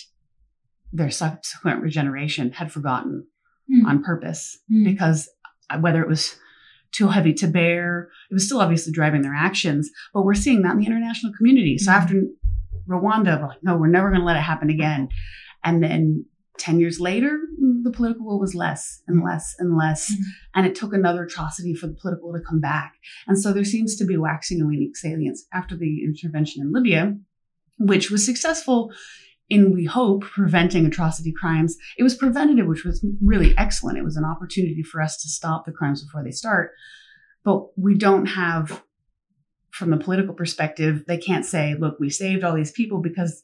their 0.93 1.09
subsequent 1.11 1.81
regeneration 1.81 2.51
had 2.51 2.71
forgotten 2.71 3.27
Mm. 3.69 3.85
on 3.85 4.01
purpose 4.03 4.57
Mm. 4.71 4.85
because 4.85 5.27
whether 5.81 6.01
it 6.01 6.07
was 6.07 6.37
too 6.93 7.09
heavy 7.09 7.33
to 7.33 7.47
bear, 7.47 8.07
it 8.31 8.33
was 8.33 8.45
still 8.45 8.61
obviously 8.61 8.93
driving 8.93 9.21
their 9.21 9.35
actions. 9.35 9.89
But 10.13 10.23
we're 10.23 10.35
seeing 10.35 10.61
that 10.61 10.71
in 10.71 10.79
the 10.79 10.85
international 10.85 11.33
community. 11.37 11.77
So 11.77 11.91
Mhm. 11.91 11.95
after 11.95 12.23
Rwanda, 12.87 13.39
we're 13.39 13.47
like, 13.47 13.63
no, 13.63 13.77
we're 13.77 13.87
never 13.87 14.09
going 14.09 14.21
to 14.21 14.25
let 14.25 14.37
it 14.37 14.41
happen 14.41 14.69
again. 14.69 15.09
And 15.63 15.83
then 15.83 16.25
10 16.59 16.79
years 16.79 16.99
later, 16.99 17.37
the 17.83 17.91
political 17.91 18.25
will 18.25 18.39
was 18.39 18.55
less 18.55 19.01
and 19.07 19.23
less 19.23 19.55
and 19.59 19.77
less. 19.77 20.11
Mhm. 20.11 20.23
And 20.55 20.65
it 20.65 20.75
took 20.75 20.93
another 20.93 21.23
atrocity 21.23 21.75
for 21.75 21.87
the 21.87 21.93
political 21.93 22.33
to 22.33 22.39
come 22.39 22.59
back. 22.59 22.93
And 23.27 23.39
so 23.39 23.53
there 23.53 23.63
seems 23.63 23.95
to 23.97 24.05
be 24.05 24.17
waxing 24.17 24.59
and 24.59 24.67
waning 24.67 24.93
salience 24.95 25.45
after 25.53 25.75
the 25.77 26.03
intervention 26.03 26.63
in 26.63 26.71
Libya, 26.71 27.15
which 27.77 28.09
was 28.09 28.25
successful 28.25 28.91
in, 29.49 29.71
we 29.71 29.85
hope, 29.85 30.23
preventing 30.23 30.85
atrocity 30.85 31.31
crimes. 31.31 31.77
It 31.97 32.03
was 32.03 32.15
preventative, 32.15 32.67
which 32.67 32.83
was 32.83 33.05
really 33.23 33.55
excellent. 33.57 33.97
It 33.97 34.03
was 34.03 34.17
an 34.17 34.25
opportunity 34.25 34.83
for 34.83 35.01
us 35.01 35.21
to 35.21 35.29
stop 35.29 35.65
the 35.65 35.71
crimes 35.71 36.03
before 36.03 36.23
they 36.23 36.31
start. 36.31 36.71
But 37.43 37.67
we 37.77 37.95
don't 37.95 38.25
have, 38.25 38.83
from 39.77 39.91
the 39.91 39.97
political 39.97 40.33
perspective, 40.33 41.03
they 41.07 41.17
can't 41.17 41.45
say, 41.45 41.75
look, 41.79 41.99
we 41.99 42.09
saved 42.09 42.43
all 42.43 42.55
these 42.55 42.71
people 42.71 42.99
because 42.99 43.43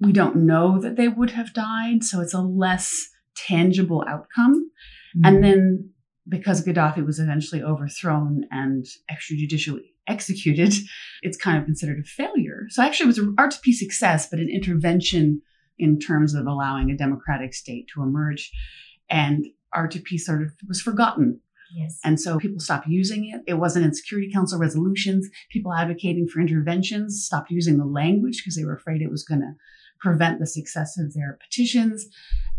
we 0.00 0.12
don't 0.12 0.36
know 0.36 0.78
that 0.80 0.96
they 0.96 1.08
would 1.08 1.30
have 1.30 1.52
died. 1.52 2.04
So 2.04 2.20
it's 2.20 2.34
a 2.34 2.40
less 2.40 3.08
tangible 3.34 4.04
outcome. 4.08 4.70
Mm. 5.16 5.28
And 5.28 5.44
then 5.44 5.90
because 6.28 6.64
Gaddafi 6.64 7.04
was 7.04 7.18
eventually 7.18 7.62
overthrown 7.62 8.44
and 8.50 8.86
extrajudicially 9.10 9.80
executed, 10.08 10.74
it's 11.22 11.36
kind 11.36 11.58
of 11.58 11.64
considered 11.64 11.98
a 11.98 12.04
failure. 12.04 12.66
So 12.68 12.82
actually, 12.82 13.04
it 13.04 13.08
was 13.08 13.18
an 13.18 13.36
R2P 13.36 13.72
success, 13.74 14.28
but 14.28 14.38
an 14.38 14.48
intervention 14.48 15.42
in 15.78 15.98
terms 15.98 16.34
of 16.34 16.46
allowing 16.46 16.90
a 16.90 16.96
democratic 16.96 17.54
state 17.54 17.86
to 17.94 18.02
emerge. 18.02 18.50
And 19.08 19.46
R2P 19.74 20.18
sort 20.18 20.42
of 20.42 20.52
was 20.68 20.80
forgotten. 20.80 21.40
Yes. 21.74 21.98
And 22.04 22.20
so 22.20 22.38
people 22.38 22.60
stopped 22.60 22.86
using 22.88 23.30
it. 23.32 23.42
It 23.46 23.54
wasn't 23.54 23.84
in 23.84 23.94
Security 23.94 24.30
Council 24.32 24.58
resolutions. 24.58 25.28
People 25.50 25.72
advocating 25.72 26.26
for 26.28 26.40
interventions 26.40 27.24
stopped 27.24 27.50
using 27.50 27.78
the 27.78 27.84
language 27.86 28.38
because 28.42 28.56
they 28.56 28.64
were 28.64 28.74
afraid 28.76 29.02
it 29.02 29.10
was 29.10 29.24
going 29.24 29.40
to 29.40 29.52
prevent 30.00 30.38
the 30.40 30.46
success 30.46 30.98
of 30.98 31.14
their 31.14 31.38
petitions. 31.42 32.06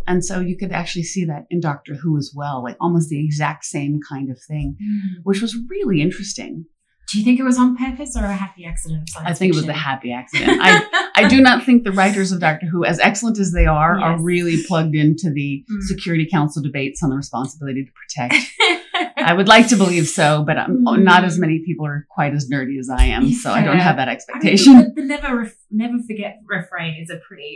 And 0.08 0.24
so 0.24 0.40
you 0.40 0.58
could 0.58 0.72
actually 0.72 1.04
see 1.04 1.26
that 1.26 1.46
in 1.50 1.60
Doctor 1.60 1.94
Who 1.96 2.18
as 2.18 2.32
well, 2.36 2.64
like 2.64 2.78
almost 2.80 3.10
the 3.10 3.24
exact 3.24 3.66
same 3.66 4.00
kind 4.08 4.32
of 4.32 4.40
thing, 4.42 4.78
Mm. 4.82 5.22
which 5.24 5.42
was 5.42 5.56
really 5.70 6.02
interesting. 6.02 6.66
Do 7.12 7.20
you 7.20 7.24
think 7.24 7.40
it 7.40 7.44
was 7.44 7.58
on 7.58 7.78
purpose 7.78 8.18
or 8.18 8.26
a 8.26 8.34
happy 8.34 8.66
accident 8.66 9.10
I 9.18 9.34
think 9.34 9.54
it 9.54 9.56
was 9.56 9.66
a 9.68 9.72
happy 9.74 10.12
accident. 10.12 10.60
I, 10.62 11.10
I 11.16 11.28
do 11.30 11.40
not 11.40 11.64
think 11.64 11.86
the 11.86 11.94
writers 11.94 12.34
of 12.34 12.42
Doctor 12.42 12.66
Who, 12.66 12.84
as 12.84 13.00
excellent 13.00 13.40
as 13.40 13.54
they 13.54 13.66
are, 13.66 13.98
are 13.98 14.22
really 14.22 14.62
plugged 14.68 14.94
into 14.96 15.30
the 15.32 15.64
Mm. 15.72 15.82
Security 15.84 16.28
Council 16.30 16.62
debates 16.62 17.02
on 17.04 17.10
the 17.10 17.16
responsibility 17.16 17.86
to 17.86 17.92
protect. 17.92 18.36
I 19.30 19.34
would 19.34 19.48
like 19.48 19.68
to 19.70 19.76
believe 19.78 20.08
so, 20.08 20.44
but 20.48 20.58
um, 20.58 20.86
Mm. 20.86 21.04
not 21.04 21.24
as 21.24 21.38
many 21.38 21.58
people 21.66 21.86
are 21.86 22.08
quite 22.10 22.34
as 22.34 22.50
nerdy 22.50 22.80
as 22.80 22.90
I 22.90 23.04
am, 23.06 23.32
so 23.32 23.52
I 23.52 23.62
don't 23.64 23.78
have 23.80 23.98
that 23.98 24.08
I 24.08 24.12
mean, 24.12 24.16
expectation. 24.16 24.74
the, 24.78 24.94
the 25.02 25.04
never 25.04 25.38
ref- 25.40 25.56
never 25.70 25.98
forget 26.08 26.38
refrain 26.46 27.02
is 27.04 27.10
a 27.10 27.18
pretty, 27.28 27.56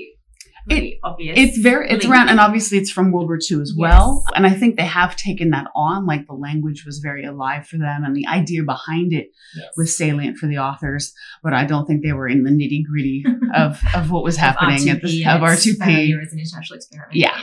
pretty 0.67 0.99
obvious. 1.03 1.37
It's 1.43 1.57
very, 1.57 1.89
it's 1.89 2.03
link. 2.03 2.13
around, 2.13 2.29
and 2.29 2.39
obviously 2.39 2.77
it's 2.77 2.91
from 2.91 3.11
World 3.11 3.27
War 3.27 3.37
II 3.37 3.61
as 3.61 3.71
Yes. 3.71 3.77
well. 3.77 4.23
And 4.35 4.45
I 4.45 4.51
think 4.59 4.75
they 4.77 4.85
have 4.85 5.15
taken 5.15 5.49
that 5.51 5.67
on, 5.75 6.05
like 6.05 6.27
the 6.27 6.33
language 6.33 6.83
was 6.85 6.99
very 6.99 7.23
alive 7.25 7.67
for 7.67 7.77
them, 7.77 8.03
and 8.05 8.15
the 8.15 8.27
idea 8.27 8.63
behind 8.63 9.13
it 9.13 9.27
Yes. 9.55 9.67
was 9.77 9.95
salient 9.95 10.37
for 10.37 10.47
the 10.47 10.57
authors. 10.59 11.13
But 11.43 11.53
I 11.53 11.63
don't 11.65 11.85
think 11.87 12.03
they 12.03 12.13
were 12.13 12.27
in 12.27 12.43
the 12.43 12.51
nitty 12.51 12.83
gritty 12.89 13.23
of 13.63 13.79
of 13.95 14.11
what 14.11 14.23
was 14.23 14.37
happening 14.37 14.89
at 14.89 14.97
R2P 14.97 15.01
the 15.01 15.23
and 15.25 15.43
of 15.43 15.49
R2P. 15.49 15.77
failure 15.85 16.21
as 16.21 16.33
an 16.33 16.39
international 16.39 16.77
experiment. 16.77 17.15
Yeah. 17.15 17.39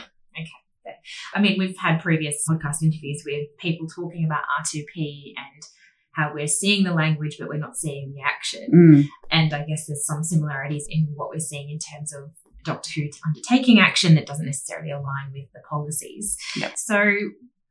I 1.33 1.41
mean, 1.41 1.57
we've 1.59 1.77
had 1.77 2.01
previous 2.01 2.43
podcast 2.49 2.81
interviews 2.81 3.23
with 3.25 3.47
people 3.57 3.87
talking 3.87 4.25
about 4.25 4.43
R2P 4.63 5.33
and 5.37 5.63
how 6.11 6.31
we're 6.33 6.47
seeing 6.47 6.83
the 6.83 6.93
language, 6.93 7.37
but 7.39 7.47
we're 7.47 7.57
not 7.57 7.77
seeing 7.77 8.13
the 8.13 8.21
action. 8.21 8.67
Mm, 8.73 9.07
And 9.31 9.53
I 9.53 9.63
guess 9.65 9.85
there's 9.87 10.05
some 10.05 10.23
similarities 10.23 10.85
in 10.89 11.07
what 11.15 11.29
we're 11.29 11.39
seeing 11.39 11.69
in 11.69 11.79
terms 11.79 12.13
of 12.13 12.31
Doctor 12.63 12.89
Who 12.95 13.09
undertaking 13.25 13.79
action 13.79 14.15
that 14.15 14.25
doesn't 14.25 14.45
necessarily 14.45 14.91
align 14.91 15.31
with 15.33 15.51
the 15.53 15.61
policies. 15.69 16.37
Yep. 16.57 16.73
So 16.77 17.11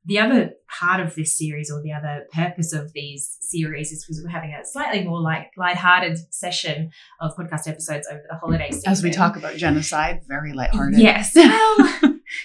the 0.08 0.18
other 0.18 0.50
part 0.80 1.00
of 1.00 1.14
this 1.14 1.36
series 1.36 1.70
or 1.70 1.82
the 1.82 1.92
other 1.92 2.26
purpose 2.32 2.72
of 2.72 2.92
these 2.94 3.36
series 3.40 3.92
is 3.92 4.04
because 4.04 4.20
we're 4.24 4.30
having 4.30 4.50
a 4.52 4.64
slightly 4.64 5.04
more 5.04 5.20
like 5.20 5.50
lighthearted 5.56 6.18
session 6.34 6.90
of 7.20 7.36
podcast 7.36 7.68
episodes 7.68 8.08
over 8.10 8.22
the 8.28 8.36
holiday 8.36 8.70
season. 8.70 8.90
As 8.90 9.02
we 9.02 9.10
talk 9.10 9.36
about 9.36 9.56
genocide, 9.56 10.22
very 10.26 10.52
lighthearted. 10.52 10.98
Yes. 10.98 11.36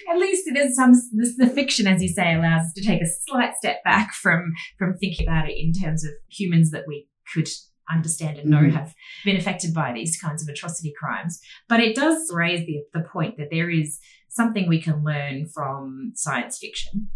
Well, 0.06 0.14
at 0.16 0.16
least 0.18 0.48
it 0.48 0.56
is 0.56 0.74
some 0.76 0.92
this, 1.12 1.36
the 1.36 1.46
fiction, 1.46 1.86
as 1.86 2.02
you 2.02 2.08
say, 2.08 2.32
allows 2.34 2.66
us 2.68 2.72
to 2.72 2.82
take 2.82 3.02
a 3.02 3.06
slight 3.28 3.54
step 3.58 3.84
back 3.84 4.14
from 4.14 4.52
from 4.78 4.96
thinking 4.96 5.26
about 5.28 5.48
it 5.50 5.56
in 5.58 5.72
terms 5.74 6.04
of 6.04 6.10
humans 6.30 6.70
that 6.70 6.84
we 6.88 7.06
could 7.34 7.48
understand 7.90 8.38
and 8.38 8.48
know 8.48 8.62
Mhm. 8.62 8.72
have 8.72 8.94
been 9.26 9.36
affected 9.36 9.74
by 9.74 9.92
these 9.92 10.18
kinds 10.18 10.42
of 10.42 10.48
atrocity 10.48 10.92
crimes. 10.98 11.38
But 11.68 11.80
it 11.80 11.94
does 11.94 12.30
raise 12.32 12.64
the, 12.66 12.82
the 12.94 13.02
point 13.06 13.36
that 13.36 13.48
there 13.50 13.68
is 13.68 13.98
something 14.30 14.66
we 14.68 14.80
can 14.80 15.04
learn 15.04 15.48
from 15.52 16.12
science 16.14 16.58
fiction. 16.58 17.10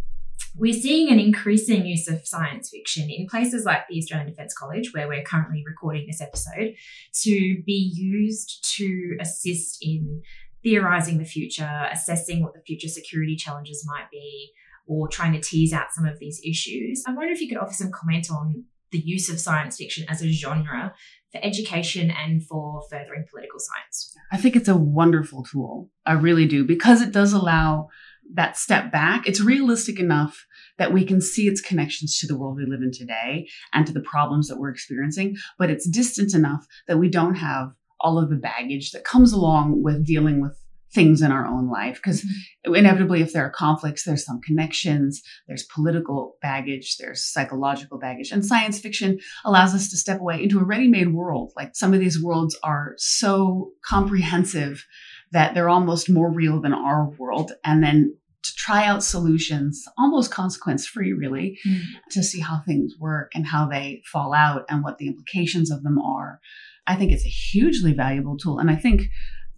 We're 0.56 0.72
seeing 0.72 1.10
an 1.10 1.20
increasing 1.20 1.86
use 1.86 2.08
of 2.08 2.26
science 2.26 2.70
fiction 2.70 3.10
in 3.10 3.26
places 3.26 3.64
like 3.64 3.86
the 3.88 3.98
Australian 3.98 4.28
Defence 4.28 4.54
College, 4.54 4.92
where 4.92 5.06
we're 5.06 5.22
currently 5.22 5.62
recording 5.64 6.06
this 6.06 6.20
episode, 6.20 6.74
to 7.22 7.62
be 7.64 7.92
used 7.94 8.64
to 8.76 9.16
assist 9.20 9.78
in 9.80 10.22
theorizing 10.62 11.18
the 11.18 11.24
future, 11.24 11.88
assessing 11.92 12.42
what 12.42 12.54
the 12.54 12.60
future 12.66 12.88
security 12.88 13.36
challenges 13.36 13.86
might 13.86 14.10
be, 14.10 14.50
or 14.86 15.06
trying 15.06 15.32
to 15.32 15.40
tease 15.40 15.72
out 15.72 15.92
some 15.92 16.06
of 16.06 16.18
these 16.18 16.40
issues. 16.44 17.04
I 17.06 17.12
wonder 17.12 17.32
if 17.32 17.40
you 17.40 17.48
could 17.48 17.58
offer 17.58 17.74
some 17.74 17.92
comment 17.92 18.30
on 18.30 18.64
the 18.90 18.98
use 18.98 19.28
of 19.28 19.38
science 19.38 19.76
fiction 19.76 20.06
as 20.08 20.22
a 20.22 20.32
genre 20.32 20.94
for 21.30 21.40
education 21.44 22.10
and 22.10 22.44
for 22.44 22.82
furthering 22.90 23.26
political 23.30 23.58
science. 23.58 24.14
I 24.32 24.38
think 24.38 24.56
it's 24.56 24.68
a 24.68 24.76
wonderful 24.76 25.44
tool. 25.44 25.90
I 26.06 26.12
really 26.14 26.46
do 26.46 26.64
because 26.64 27.02
it 27.02 27.12
does 27.12 27.32
allow 27.32 27.88
that 28.34 28.56
step 28.56 28.92
back. 28.92 29.26
It's 29.26 29.40
realistic 29.40 29.98
enough 29.98 30.46
that 30.78 30.92
we 30.92 31.04
can 31.04 31.20
see 31.20 31.48
its 31.48 31.60
connections 31.60 32.18
to 32.18 32.26
the 32.26 32.36
world 32.36 32.56
we 32.56 32.66
live 32.66 32.82
in 32.82 32.92
today 32.92 33.48
and 33.72 33.86
to 33.86 33.92
the 33.92 34.00
problems 34.00 34.48
that 34.48 34.58
we're 34.58 34.70
experiencing, 34.70 35.36
but 35.58 35.70
it's 35.70 35.88
distant 35.88 36.34
enough 36.34 36.66
that 36.86 36.98
we 36.98 37.08
don't 37.08 37.36
have 37.36 37.72
all 38.00 38.18
of 38.18 38.30
the 38.30 38.36
baggage 38.36 38.92
that 38.92 39.04
comes 39.04 39.32
along 39.32 39.82
with 39.82 40.06
dealing 40.06 40.40
with 40.40 40.56
things 40.92 41.20
in 41.20 41.30
our 41.30 41.46
own 41.46 41.68
life 41.68 41.96
because 41.96 42.22
mm-hmm. 42.22 42.74
inevitably 42.74 43.20
if 43.20 43.32
there 43.32 43.44
are 43.44 43.50
conflicts 43.50 44.04
there's 44.04 44.24
some 44.24 44.40
connections 44.40 45.22
there's 45.46 45.64
political 45.64 46.36
baggage 46.40 46.96
there's 46.96 47.22
psychological 47.22 47.98
baggage 47.98 48.30
and 48.30 48.44
science 48.44 48.80
fiction 48.80 49.18
allows 49.44 49.74
us 49.74 49.90
to 49.90 49.96
step 49.96 50.18
away 50.18 50.42
into 50.42 50.58
a 50.58 50.64
ready-made 50.64 51.12
world 51.12 51.52
like 51.56 51.76
some 51.76 51.92
of 51.92 52.00
these 52.00 52.22
worlds 52.22 52.58
are 52.62 52.94
so 52.96 53.70
comprehensive 53.84 54.86
that 55.30 55.52
they're 55.52 55.68
almost 55.68 56.08
more 56.08 56.32
real 56.32 56.58
than 56.60 56.72
our 56.72 57.10
world 57.18 57.52
and 57.64 57.82
then 57.82 58.16
to 58.44 58.52
try 58.56 58.84
out 58.84 59.02
solutions 59.02 59.84
almost 59.98 60.30
consequence 60.30 60.86
free 60.86 61.12
really 61.12 61.58
Mm. 61.66 61.80
to 62.10 62.22
see 62.22 62.40
how 62.40 62.60
things 62.66 62.94
work 62.98 63.32
and 63.34 63.46
how 63.46 63.66
they 63.68 64.02
fall 64.12 64.32
out 64.32 64.64
and 64.68 64.82
what 64.84 64.98
the 64.98 65.06
implications 65.08 65.70
of 65.70 65.82
them 65.82 65.98
are 65.98 66.40
i 66.86 66.94
think 66.94 67.12
it's 67.12 67.24
a 67.26 67.28
hugely 67.28 67.92
valuable 67.92 68.36
tool 68.36 68.58
and 68.58 68.70
i 68.70 68.76
think 68.76 69.02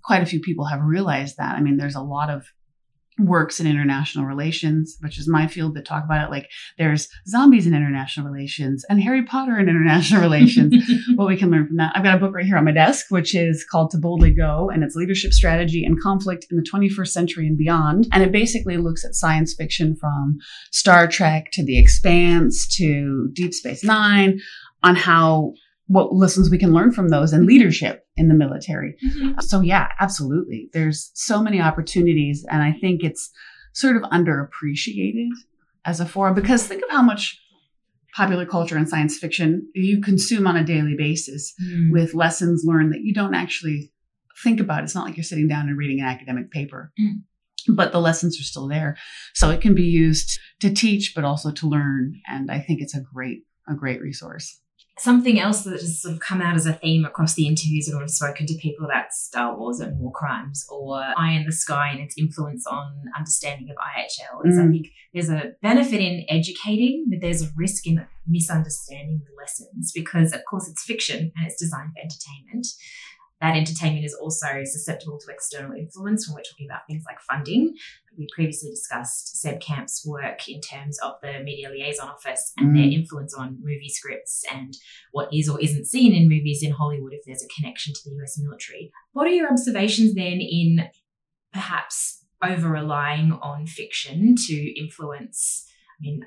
quite 0.03 0.23
a 0.23 0.27
few 0.27 0.41
people 0.41 0.65
have 0.67 0.81
realized 0.83 1.37
that 1.37 1.57
i 1.57 1.61
mean 1.61 1.77
there's 1.77 1.95
a 1.95 2.01
lot 2.03 2.31
of 2.31 2.47
works 3.27 3.61
in 3.61 3.67
international 3.67 4.25
relations, 4.25 4.97
which 5.01 5.19
is 5.19 5.29
my 5.29 5.47
field 5.47 5.75
that 5.75 5.85
talk 5.85 6.05
about 6.05 6.27
it. 6.27 6.31
Like 6.31 6.49
there's 6.79 7.09
zombies 7.27 7.67
in 7.67 7.75
international 7.75 8.27
relations 8.27 8.85
and 8.89 9.03
Harry 9.03 9.25
Potter 9.25 9.59
in 9.59 9.69
international 9.69 10.23
relations. 10.23 10.75
what 11.15 11.29
we 11.29 11.37
can 11.37 11.51
learn 11.51 11.67
from 11.67 11.77
that. 11.77 11.93
I've 11.95 12.05
got 12.05 12.17
a 12.17 12.21
book 12.21 12.35
right 12.35 12.47
here 12.47 12.57
on 12.57 12.65
my 12.65 12.73
desk, 12.73 13.07
which 13.11 13.35
is 13.35 13.65
called 13.65 13.91
To 13.91 13.99
Boldly 13.99 14.33
Go 14.33 14.71
and 14.71 14.83
it's 14.83 14.97
leadership 14.97 15.33
strategy 15.33 15.85
and 15.85 16.01
conflict 16.01 16.47
in 16.51 16.57
the 16.57 16.63
21st 16.63 17.09
century 17.09 17.47
and 17.47 17.59
beyond. 17.59 18.09
And 18.13 18.23
it 18.23 18.33
basically 18.33 18.77
looks 18.77 19.05
at 19.05 19.15
science 19.15 19.55
fiction 19.55 19.97
from 19.97 20.39
Star 20.71 21.07
Trek 21.07 21.51
to 21.53 21.65
The 21.65 21.79
Expanse 21.79 22.67
to 22.77 23.31
Deep 23.33 23.55
Space 23.55 23.85
Nine 23.85 24.41
on 24.83 24.97
how 24.97 25.55
what 25.91 26.15
lessons 26.15 26.49
we 26.51 26.59
can 26.59 26.73
learn 26.73 26.93
from 26.93 27.09
those 27.09 27.33
and 27.33 27.47
leadership 27.47 28.07
in 28.17 28.29
the 28.29 28.35
military. 28.35 28.95
Mm-hmm. 29.05 29.41
So 29.41 29.61
yeah, 29.61 29.89
absolutely. 29.99 30.71
There's 30.73 31.11
so 31.15 31.43
many 31.43 31.61
opportunities 31.61 32.47
and 32.49 32.63
I 32.63 32.73
think 32.81 33.03
it's 33.03 33.29
sort 33.73 33.97
of 33.97 34.03
underappreciated 34.05 35.31
as 35.85 35.99
a 35.99 36.07
forum 36.07 36.35
because 36.35 36.65
think 36.65 36.85
of 36.85 36.91
how 36.91 37.03
much 37.03 37.41
popular 38.15 38.47
culture 38.47 38.77
and 38.77 38.89
science 38.89 39.19
fiction 39.19 39.69
you 39.75 40.01
consume 40.01 40.47
on 40.47 40.57
a 40.57 40.63
daily 40.63 40.95
basis 40.97 41.53
mm. 41.61 41.91
with 41.91 42.15
lessons 42.15 42.63
learned 42.65 42.93
that 42.93 43.03
you 43.03 43.13
don't 43.13 43.35
actually 43.35 43.91
think 44.45 44.61
about. 44.61 44.85
It's 44.85 44.95
not 44.95 45.07
like 45.07 45.17
you're 45.17 45.25
sitting 45.25 45.49
down 45.49 45.69
and 45.69 45.77
reading 45.77 45.99
an 45.99 46.07
academic 46.07 46.53
paper. 46.53 46.93
Mm. 47.01 47.23
But 47.67 47.91
the 47.91 48.01
lessons 48.01 48.39
are 48.39 48.45
still 48.45 48.69
there. 48.69 48.97
So 49.35 49.51
it 49.51 49.61
can 49.61 49.75
be 49.75 49.83
used 49.83 50.39
to 50.61 50.73
teach, 50.73 51.15
but 51.17 51.25
also 51.25 51.51
to 51.51 51.69
learn. 51.69 52.15
And 52.29 52.49
I 52.49 52.61
think 52.61 52.81
it's 52.81 52.95
a 52.95 53.01
great, 53.01 53.43
a 53.69 53.75
great 53.75 54.01
resource 54.01 54.61
something 55.01 55.41
else 55.41 55.63
that 55.63 55.81
has 55.81 56.03
sort 56.03 56.15
of 56.15 56.21
come 56.21 56.43
out 56.43 56.57
as 56.57 56.67
a 56.67 56.75
theme 56.75 57.07
across 57.07 57.35
the 57.35 57.47
interviews 57.47 57.89
and 57.89 57.97
when 57.97 58.05
I've 58.05 58.11
spoken 58.11 58.47
to 58.47 58.55
people 58.55 58.85
about 58.85 59.13
Star 59.13 59.57
Wars 59.57 59.81
and 59.81 59.99
war 59.99 60.13
crimes 60.13 60.67
or 60.69 61.01
Eye 61.17 61.33
in 61.33 61.47
the 61.47 61.53
Sky 61.53 61.89
and 61.91 62.01
its 62.01 62.17
influence 62.19 62.67
on 62.67 63.05
understanding 63.17 63.71
of 63.71 63.77
IHL 63.77 64.47
is 64.47 64.57
mm. 64.57 64.69
I 64.69 64.71
think 64.71 64.89
there's 65.15 65.31
a 65.31 65.53
benefit 65.63 66.01
in 66.01 66.27
educating, 66.29 67.07
but 67.09 67.21
there's 67.21 67.43
a 67.43 67.49
risk 67.57 67.87
in 67.87 68.07
misunderstanding 68.29 69.23
the 69.27 69.37
lessons 69.41 69.91
because, 69.93 70.33
of 70.33 70.41
course, 70.49 70.69
it's 70.69 70.85
fiction 70.85 71.33
and 71.35 71.47
it's 71.47 71.59
designed 71.59 71.93
for 71.95 72.01
entertainment 72.01 72.67
that 73.41 73.57
entertainment 73.57 74.05
is 74.05 74.15
also 74.15 74.65
susceptible 74.65 75.19
to 75.19 75.33
external 75.33 75.73
influence 75.73 76.29
when 76.29 76.35
we're 76.35 76.43
talking 76.43 76.67
about 76.69 76.87
things 76.87 77.05
like 77.07 77.21
funding. 77.21 77.75
We 78.19 78.29
previously 78.35 78.71
discussed 78.71 79.41
Seb 79.41 79.61
Kaempf's 79.61 80.05
work 80.07 80.47
in 80.47 80.61
terms 80.61 80.99
of 80.99 81.15
the 81.23 81.43
Media 81.43 81.71
Liaison 81.71 82.09
Office 82.09 82.53
and 82.59 82.71
mm. 82.71 82.77
their 82.77 82.99
influence 83.01 83.33
on 83.35 83.59
movie 83.63 83.89
scripts 83.89 84.45
and 84.53 84.77
what 85.13 85.33
is 85.33 85.49
or 85.49 85.59
isn't 85.61 85.87
seen 85.87 86.13
in 86.13 86.29
movies 86.29 86.63
in 86.63 86.73
Hollywood 86.73 87.15
if 87.15 87.25
there's 87.25 87.43
a 87.43 87.49
connection 87.49 87.95
to 87.95 88.01
the 88.05 88.17
US 88.23 88.39
military. 88.39 88.93
What 89.13 89.27
are 89.27 89.31
your 89.31 89.51
observations 89.51 90.15
then 90.15 90.41
in 90.41 90.89
perhaps 91.53 92.25
over 92.45 92.69
relying 92.69 93.33
on 93.33 93.67
fiction 93.67 94.35
to 94.49 94.79
influence? 94.79 95.67
I 95.99 96.03
mean, 96.03 96.27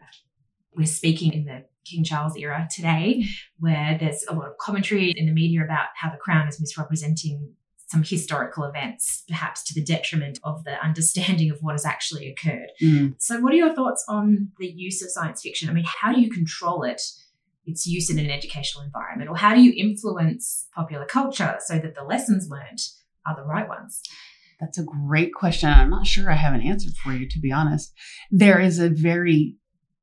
we're 0.76 0.88
speaking 0.88 1.34
in 1.34 1.46
the 1.46 1.66
King 1.86 2.04
Charles 2.04 2.38
era 2.38 2.68
today, 2.72 3.26
where 3.60 3.98
there's 4.00 4.26
a 4.28 4.34
lot 4.34 4.48
of 4.48 4.58
commentary 4.58 5.14
in 5.16 5.26
the 5.26 5.34
media 5.34 5.64
about 5.64 5.88
how 5.96 6.10
the 6.10 6.18
crown 6.18 6.48
is 6.48 6.60
misrepresenting 6.60 7.54
some 7.88 8.04
historical 8.04 8.64
events, 8.64 9.24
perhaps 9.28 9.64
to 9.64 9.74
the 9.74 9.84
detriment 9.84 10.40
of 10.44 10.64
the 10.64 10.84
understanding 10.84 11.52
of 11.52 11.60
what 11.62 11.74
has 11.74 11.86
actually 11.86 12.28
occurred. 12.28 12.70
Mm. 12.82 13.16
So, 13.20 13.40
what 13.40 13.54
are 13.54 13.58
your 13.58 13.76
thoughts 13.76 14.04
on 14.08 14.50
the 14.58 14.68
use 14.68 15.04
of 15.04 15.12
science 15.12 15.42
fiction? 15.42 15.70
I 15.70 15.74
mean, 15.74 15.86
how 15.86 16.12
do 16.12 16.20
you 16.20 16.32
control 16.32 16.84
it, 16.84 17.02
its 17.66 17.86
use 17.86 18.10
in 18.10 18.18
an 18.18 18.32
educational 18.32 18.84
environment, 18.84 19.30
or 19.30 19.38
how 19.38 19.54
do 19.54 19.62
you 19.62 19.74
influence 19.78 20.68
popular 20.74 21.06
culture 21.06 21.58
so 21.60 21.78
that 21.78 21.94
the 21.94 22.04
lessons 22.04 22.50
learned 22.50 22.80
are 23.28 23.36
the 23.36 23.44
right 23.44 23.68
ones? 23.68 24.02
That's 24.60 24.80
a 24.80 24.84
great 24.84 25.34
question. 25.34 25.70
I'm 25.70 25.90
not 25.90 26.08
sure 26.08 26.32
I 26.32 26.36
have 26.36 26.54
an 26.54 26.62
answer 26.62 26.90
for 27.04 27.12
you, 27.12 27.28
to 27.30 27.40
be 27.40 27.52
honest. 27.52 27.94
There 28.32 28.60
is 28.60 28.80
a 28.80 28.90
very 28.90 29.58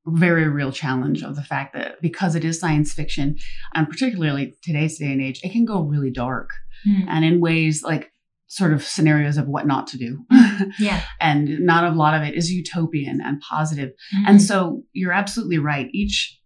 very 0.06 0.48
real 0.48 0.72
challenge 0.72 1.22
of 1.22 1.36
the 1.36 1.42
fact 1.42 1.74
that 1.74 2.00
because 2.00 2.34
it 2.34 2.44
is 2.44 2.58
science 2.58 2.92
fiction, 2.92 3.36
and 3.74 3.88
particularly 3.88 4.54
today's 4.62 4.98
day 4.98 5.12
and 5.12 5.20
age, 5.20 5.40
it 5.42 5.52
can 5.52 5.64
go 5.64 5.82
really 5.82 6.10
dark 6.10 6.50
mm. 6.86 7.04
and 7.08 7.24
in 7.24 7.40
ways 7.40 7.82
like 7.82 8.12
sort 8.46 8.72
of 8.72 8.82
scenarios 8.82 9.36
of 9.36 9.46
what 9.46 9.66
not 9.66 9.86
to 9.86 9.98
do. 9.98 10.24
yeah. 10.78 11.02
and 11.20 11.60
not 11.60 11.84
a 11.84 11.94
lot 11.94 12.14
of 12.14 12.22
it 12.22 12.34
is 12.34 12.50
utopian 12.50 13.20
and 13.20 13.40
positive. 13.40 13.90
Mm-hmm. 13.90 14.24
And 14.26 14.42
so 14.42 14.82
you're 14.92 15.12
absolutely 15.12 15.58
right. 15.58 15.88
Each 15.92 16.36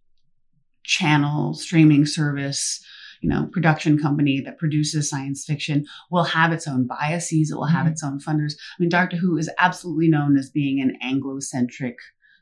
channel, 0.83 1.55
streaming 1.55 2.05
service, 2.05 2.79
you 3.21 3.29
know, 3.29 3.49
production 3.51 3.97
company 3.97 4.39
that 4.45 4.59
produces 4.59 5.09
science 5.09 5.45
fiction 5.45 5.85
will 6.11 6.25
have 6.25 6.51
its 6.51 6.67
own 6.67 6.85
biases. 6.85 7.49
It 7.49 7.55
will 7.55 7.65
have 7.65 7.85
mm-hmm. 7.85 7.93
its 7.93 8.03
own 8.03 8.19
funders. 8.19 8.53
I 8.53 8.75
mean, 8.79 8.89
Doctor 8.89 9.17
Who 9.17 9.35
is 9.37 9.49
absolutely 9.57 10.09
known 10.09 10.37
as 10.37 10.51
being 10.51 10.79
an 10.79 10.95
Anglo-centric 11.01 11.95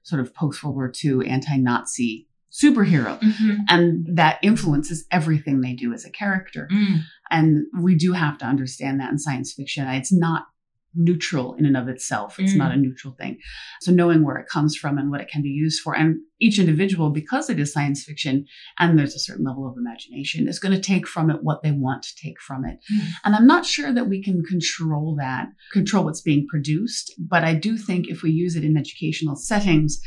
sort 0.03 0.21
of 0.21 0.33
post 0.33 0.63
World 0.63 0.75
War 0.75 0.91
II 1.03 1.27
anti 1.27 1.57
Nazi 1.57 2.27
superhero. 2.51 3.19
Mm-hmm. 3.19 3.55
And 3.67 4.05
that 4.15 4.37
influences 4.43 5.05
everything 5.11 5.61
they 5.61 5.73
do 5.73 5.91
as 5.91 6.05
a 6.05 6.11
character. 6.11 6.69
Mm. 6.71 6.99
And 7.31 7.65
we 7.81 7.95
do 7.95 8.13
have 8.13 8.37
to 8.39 8.45
understand 8.45 8.99
that 8.99 9.11
in 9.11 9.17
science 9.17 9.53
fiction. 9.53 9.87
It's 9.87 10.13
not 10.13 10.45
neutral 10.95 11.53
in 11.55 11.65
and 11.65 11.77
of 11.77 11.87
itself. 11.87 12.39
It's 12.39 12.53
mm. 12.53 12.57
not 12.57 12.71
a 12.71 12.77
neutral 12.77 13.13
thing. 13.13 13.39
So 13.81 13.91
knowing 13.91 14.23
where 14.23 14.37
it 14.37 14.47
comes 14.47 14.75
from 14.75 14.97
and 14.97 15.09
what 15.09 15.21
it 15.21 15.29
can 15.29 15.41
be 15.41 15.49
used 15.49 15.81
for, 15.81 15.95
and 15.95 16.17
each 16.39 16.59
individual, 16.59 17.09
because 17.09 17.49
it 17.49 17.59
is 17.59 17.73
science 17.73 18.03
fiction 18.03 18.45
and 18.79 18.97
there's 18.97 19.15
a 19.15 19.19
certain 19.19 19.45
level 19.45 19.67
of 19.67 19.77
imagination, 19.77 20.47
is 20.47 20.59
going 20.59 20.73
to 20.73 20.81
take 20.81 21.07
from 21.07 21.29
it 21.29 21.43
what 21.43 21.63
they 21.63 21.71
want 21.71 22.03
to 22.03 22.15
take 22.15 22.39
from 22.41 22.65
it. 22.65 22.79
Mm. 22.93 23.07
And 23.25 23.35
I'm 23.35 23.47
not 23.47 23.65
sure 23.65 23.93
that 23.93 24.09
we 24.09 24.21
can 24.21 24.43
control 24.43 25.15
that, 25.19 25.47
control 25.71 26.03
what's 26.03 26.21
being 26.21 26.47
produced, 26.47 27.13
but 27.17 27.43
I 27.43 27.53
do 27.53 27.77
think 27.77 28.07
if 28.07 28.21
we 28.21 28.31
use 28.31 28.55
it 28.55 28.63
in 28.63 28.77
educational 28.77 29.35
settings, 29.35 29.99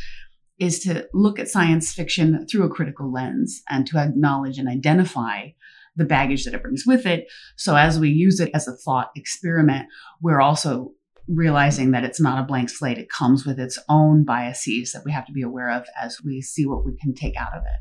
is 0.59 0.81
to 0.81 1.07
look 1.13 1.39
at 1.39 1.49
science 1.49 1.93
fiction 1.93 2.47
through 2.51 2.65
a 2.65 2.71
critical 2.71 3.13
lens 3.13 3.63
and 3.69 3.87
to 3.87 3.99
acknowledge 3.99 4.57
and 4.57 4.69
identify 4.69 5.49
the 5.97 6.05
baggage 6.05 6.45
that 6.45 6.55
it 6.55 6.63
brings 6.63 6.85
with 6.87 7.07
it. 7.07 7.27
So 7.57 7.77
as 7.77 7.99
we 7.99 8.11
use 8.11 8.41
it 8.41 8.51
as 8.55 8.69
a 8.69 8.77
thought 8.77 9.11
experiment, 9.17 9.89
we're 10.21 10.41
also 10.41 10.93
realizing 11.29 11.91
that 11.91 12.05
it's 12.05 12.21
not 12.21 12.39
a 12.39 12.47
blank 12.47 12.71
slate. 12.71 12.99
It 12.99 13.11
comes 13.11 13.45
with 13.45 13.59
its 13.59 13.79
own 13.89 14.25
biases 14.25 14.93
that 14.93 15.03
we 15.05 15.13
have 15.13 15.27
to 15.27 15.33
be 15.33 15.43
aware 15.43 15.71
of 15.71 15.87
as 16.01 16.19
we 16.25 16.41
see 16.41 16.67
what 16.67 16.85
we 16.85 16.97
can 16.97 17.15
take 17.15 17.37
out 17.37 17.55
of 17.55 17.63
it. 17.63 17.81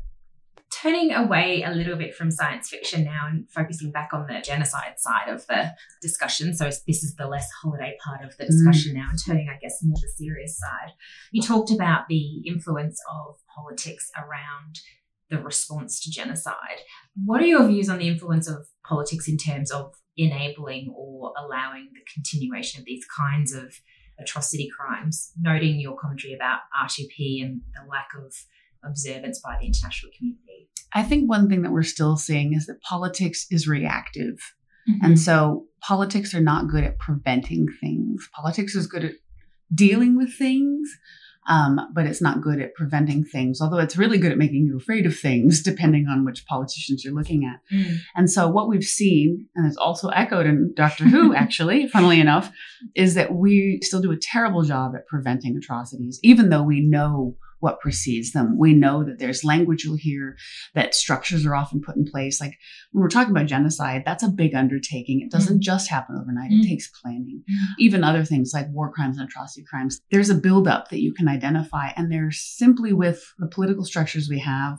Turning 0.82 1.12
away 1.12 1.62
a 1.62 1.70
little 1.70 1.96
bit 1.96 2.14
from 2.14 2.30
science 2.30 2.68
fiction 2.68 3.04
now 3.04 3.26
and 3.28 3.48
focusing 3.50 3.92
back 3.92 4.10
on 4.12 4.26
the 4.26 4.40
genocide 4.40 4.94
side 4.98 5.28
of 5.28 5.46
the 5.46 5.72
discussion. 6.02 6.54
So, 6.54 6.64
this 6.64 7.02
is 7.02 7.14
the 7.14 7.28
less 7.28 7.48
holiday 7.62 7.96
part 8.04 8.22
of 8.22 8.36
the 8.36 8.44
mm. 8.44 8.48
discussion 8.48 8.92
mm. 8.92 8.96
now, 8.96 9.06
and 9.08 9.18
turning, 9.24 9.48
I 9.48 9.58
guess, 9.58 9.78
more 9.82 9.96
the 9.96 10.24
serious 10.24 10.58
side. 10.58 10.92
You 11.30 11.40
talked 11.40 11.70
about 11.70 12.08
the 12.08 12.42
influence 12.46 13.00
of 13.08 13.36
politics 13.54 14.10
around 14.18 14.80
the 15.30 15.38
response 15.38 16.00
to 16.00 16.10
genocide. 16.10 16.80
What 17.24 17.42
are 17.42 17.46
your 17.46 17.66
views 17.66 17.88
on 17.88 17.98
the 17.98 18.08
influence 18.08 18.48
of 18.48 18.66
politics 18.86 19.28
in 19.28 19.36
terms 19.36 19.70
of 19.70 19.94
enabling 20.16 20.92
or 20.96 21.32
allowing 21.36 21.88
the 21.92 22.00
continuation 22.12 22.80
of 22.80 22.86
these 22.86 23.04
kinds 23.18 23.52
of 23.52 23.74
atrocity 24.18 24.68
crimes, 24.76 25.32
noting 25.38 25.80
your 25.80 25.96
commentary 25.96 26.34
about 26.34 26.60
R2P 26.82 27.44
and 27.44 27.60
the 27.74 27.88
lack 27.90 28.08
of 28.16 28.32
observance 28.84 29.40
by 29.40 29.56
the 29.60 29.66
international 29.66 30.12
community? 30.16 30.68
I 30.94 31.02
think 31.02 31.28
one 31.28 31.48
thing 31.48 31.62
that 31.62 31.72
we're 31.72 31.82
still 31.82 32.16
seeing 32.16 32.54
is 32.54 32.66
that 32.66 32.80
politics 32.82 33.46
is 33.50 33.68
reactive. 33.68 34.38
Mm-hmm. 34.88 35.04
And 35.04 35.20
so 35.20 35.64
politics 35.82 36.34
are 36.34 36.40
not 36.40 36.68
good 36.68 36.84
at 36.84 36.98
preventing 36.98 37.66
things. 37.80 38.28
Politics 38.32 38.74
is 38.74 38.86
good 38.86 39.04
at 39.04 39.12
dealing 39.74 40.16
with 40.16 40.32
things, 40.38 40.88
um, 41.48 41.80
but 41.92 42.06
it's 42.06 42.22
not 42.22 42.40
good 42.40 42.60
at 42.60 42.74
preventing 42.74 43.24
things, 43.24 43.60
although 43.60 43.78
it's 43.78 43.96
really 43.96 44.18
good 44.18 44.32
at 44.32 44.38
making 44.38 44.66
you 44.66 44.76
afraid 44.76 45.06
of 45.06 45.18
things, 45.18 45.62
depending 45.64 46.06
on 46.08 46.24
which 46.24 46.46
politicians 46.46 47.04
you're 47.04 47.14
looking 47.14 47.44
at. 47.44 47.60
Mm. 47.74 47.98
And 48.14 48.30
so, 48.30 48.48
what 48.48 48.68
we've 48.68 48.84
seen, 48.84 49.46
and 49.54 49.66
it's 49.66 49.76
also 49.76 50.08
echoed 50.08 50.46
in 50.46 50.72
Doctor 50.74 51.04
Who, 51.04 51.34
actually, 51.36 51.88
funnily 51.88 52.20
enough, 52.20 52.52
is 52.94 53.14
that 53.14 53.34
we 53.34 53.80
still 53.82 54.00
do 54.00 54.12
a 54.12 54.16
terrible 54.16 54.62
job 54.62 54.94
at 54.94 55.06
preventing 55.06 55.56
atrocities, 55.56 56.18
even 56.22 56.50
though 56.50 56.62
we 56.62 56.80
know 56.80 57.36
what 57.60 57.80
precedes 57.80 58.32
them. 58.32 58.58
We 58.58 58.74
know 58.74 59.04
that 59.04 59.18
there's 59.18 59.44
language 59.44 59.84
you'll 59.84 59.96
hear, 59.96 60.36
that 60.74 60.94
structures 60.94 61.46
are 61.46 61.54
often 61.54 61.80
put 61.80 61.96
in 61.96 62.04
place. 62.04 62.40
Like 62.40 62.58
when 62.92 63.02
we're 63.02 63.08
talking 63.08 63.30
about 63.30 63.46
genocide, 63.46 64.02
that's 64.04 64.22
a 64.22 64.28
big 64.28 64.54
undertaking. 64.54 65.20
It 65.20 65.30
doesn't 65.30 65.58
mm. 65.58 65.62
just 65.62 65.88
happen 65.88 66.16
overnight, 66.20 66.50
mm. 66.50 66.62
it 66.62 66.68
takes 66.68 66.90
planning. 67.02 67.42
Mm. 67.50 67.74
Even 67.78 68.04
other 68.04 68.24
things 68.24 68.52
like 68.54 68.68
war 68.70 68.92
crimes 68.92 69.18
and 69.18 69.28
atrocity 69.28 69.64
crimes, 69.68 70.00
there's 70.10 70.30
a 70.30 70.34
buildup 70.34 70.90
that 70.90 71.02
you 71.02 71.14
can 71.14 71.28
identify. 71.28 71.88
And 71.96 72.12
there's 72.12 72.40
simply 72.40 72.92
with 72.92 73.24
the 73.38 73.48
political 73.48 73.84
structures 73.84 74.28
we 74.28 74.40
have, 74.40 74.78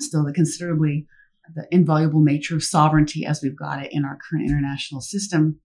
still 0.00 0.24
the 0.24 0.32
considerably 0.32 1.06
the 1.54 1.66
invaluable 1.70 2.20
nature 2.20 2.56
of 2.56 2.62
sovereignty 2.62 3.24
as 3.24 3.40
we've 3.42 3.58
got 3.58 3.82
it 3.82 3.90
in 3.90 4.04
our 4.04 4.18
current 4.28 4.48
international 4.48 5.00
system 5.00 5.60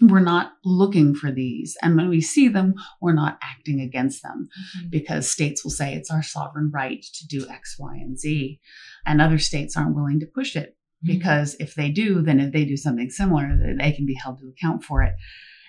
we're 0.00 0.20
not 0.20 0.52
looking 0.64 1.14
for 1.14 1.32
these. 1.32 1.76
And 1.82 1.96
when 1.96 2.08
we 2.08 2.20
see 2.20 2.48
them, 2.48 2.74
we're 3.00 3.14
not 3.14 3.38
acting 3.42 3.80
against 3.80 4.22
them 4.22 4.48
mm-hmm. 4.78 4.88
because 4.90 5.30
states 5.30 5.64
will 5.64 5.70
say 5.70 5.94
it's 5.94 6.10
our 6.10 6.22
sovereign 6.22 6.70
right 6.72 7.02
to 7.02 7.26
do 7.26 7.48
X, 7.48 7.76
Y, 7.78 7.94
and 7.94 8.18
Z. 8.18 8.60
And 9.06 9.20
other 9.20 9.38
states 9.38 9.76
aren't 9.76 9.96
willing 9.96 10.20
to 10.20 10.26
push 10.26 10.54
it 10.54 10.76
mm-hmm. 11.04 11.18
because 11.18 11.56
if 11.58 11.74
they 11.74 11.90
do, 11.90 12.20
then 12.20 12.40
if 12.40 12.52
they 12.52 12.64
do 12.64 12.76
something 12.76 13.10
similar, 13.10 13.58
they 13.78 13.92
can 13.92 14.06
be 14.06 14.18
held 14.22 14.38
to 14.40 14.48
account 14.48 14.84
for 14.84 15.02
it. 15.02 15.14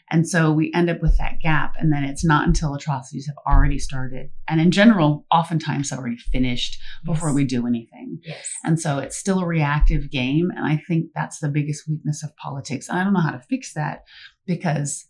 And 0.10 0.28
so 0.28 0.52
we 0.54 0.72
end 0.74 0.90
up 0.90 1.02
with 1.02 1.18
that 1.18 1.40
gap. 1.42 1.74
And 1.78 1.92
then 1.92 2.04
it's 2.06 2.24
not 2.24 2.48
until 2.48 2.74
atrocities 2.74 3.28
have 3.28 3.36
already 3.46 3.78
started. 3.78 4.30
And 4.48 4.62
in 4.62 4.72
general, 4.72 5.26
oftentimes 5.32 5.92
already 5.92 6.18
finished 6.18 6.78
before 7.06 7.30
Yes. 7.30 7.36
we 7.36 7.44
do 7.46 7.68
anything. 7.68 8.20
Yes. 8.24 8.50
And 8.64 8.80
so 8.80 9.00
it's 9.00 9.18
still 9.18 9.40
a 9.40 9.46
reactive 9.46 10.10
game. 10.10 10.50
And 10.56 10.66
I 10.66 10.78
think 10.88 11.08
that's 11.14 11.40
the 11.40 11.50
biggest 11.50 11.88
weakness 11.90 12.24
of 12.24 12.36
politics. 12.38 12.88
And 12.88 12.98
I 12.98 13.04
don't 13.04 13.14
know 13.14 13.20
how 13.20 13.32
to 13.32 13.40
fix 13.50 13.74
that 13.74 14.04
because 14.46 15.06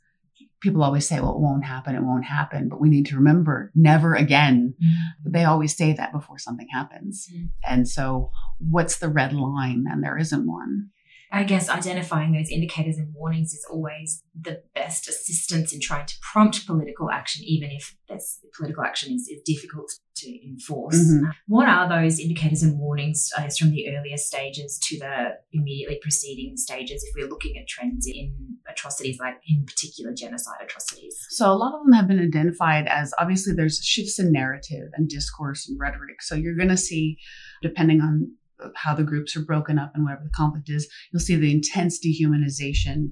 people 0.61 0.81
always 0.83 1.07
say, 1.07 1.19
well, 1.19 1.35
it 1.35 1.39
won't 1.39 1.63
happen, 1.65 1.95
it 1.95 2.01
won't 2.03 2.25
happen. 2.25 2.67
But 2.67 2.81
we 2.81 2.89
need 2.89 3.05
to 3.07 3.15
remember 3.15 3.71
never 3.75 4.15
again. 4.15 4.73
They 5.23 5.43
always 5.43 5.77
say 5.77 5.93
that 5.93 6.11
before 6.11 6.39
something 6.39 6.67
happens. 6.73 7.27
Mm. 7.31 7.49
And 7.67 7.87
so 7.87 8.31
what's 8.57 8.97
the 8.97 9.09
red 9.09 9.33
line? 9.33 9.85
And 9.87 10.03
there 10.03 10.17
isn't 10.17 10.47
one. 10.47 10.89
I 11.31 11.43
guess 11.43 11.69
identifying 11.69 12.31
those 12.31 12.49
indicators 12.49 12.97
and 12.97 13.13
warnings 13.13 13.53
is 13.53 13.65
always 13.69 14.23
the 14.39 14.63
best 14.73 15.07
assistance 15.09 15.73
in 15.73 15.79
trying 15.81 16.05
to 16.05 16.15
prompt 16.21 16.65
political 16.65 17.11
action, 17.11 17.43
even 17.45 17.69
if 17.71 17.95
this 18.07 18.39
political 18.55 18.83
action 18.83 19.13
is, 19.13 19.27
is 19.27 19.41
difficult 19.45 19.91
to 20.15 20.47
enforce. 20.47 20.95
Mhm. 20.95 21.29
Uh, 21.29 21.33
What 21.47 21.67
are 21.67 21.87
those 21.89 22.19
indicators 22.19 22.63
and 22.63 22.79
warnings, 22.79 23.29
I 23.37 23.43
guess, 23.43 23.57
from 23.57 23.71
the 23.71 23.89
earlier 23.89 24.17
stages 24.17 24.79
to 24.87 24.97
the 24.99 25.33
immediately 25.51 25.99
preceding 26.01 26.55
stages 26.55 27.03
if 27.03 27.13
we're 27.15 27.29
looking 27.29 27.57
at 27.57 27.67
trends 27.67 28.07
in 28.07 28.57
atrocities, 28.69 29.19
like 29.19 29.35
in 29.47 29.65
particular 29.65 30.13
genocide 30.13 30.61
atrocities? 30.63 31.15
So 31.29 31.51
a 31.51 31.55
lot 31.55 31.73
of 31.75 31.83
them 31.83 31.93
have 31.93 32.07
been 32.07 32.19
identified 32.19 32.87
as 32.87 33.13
obviously 33.19 33.53
there's 33.53 33.83
shifts 33.83 34.17
in 34.17 34.31
narrative 34.31 34.89
and 34.93 35.09
discourse 35.09 35.67
and 35.67 35.77
rhetoric. 35.79 36.21
So 36.21 36.35
you're 36.35 36.55
going 36.55 36.69
to 36.69 36.77
see, 36.77 37.17
depending 37.61 38.01
on 38.01 38.31
how 38.75 38.93
the 38.93 39.03
groups 39.03 39.35
are 39.35 39.43
broken 39.43 39.77
up 39.79 39.91
and 39.93 40.03
whatever 40.03 40.23
the 40.23 40.29
conflict 40.29 40.69
is, 40.69 40.89
you'll 41.11 41.19
see 41.19 41.35
the 41.35 41.51
intense 41.51 41.99
dehumanization 41.99 43.11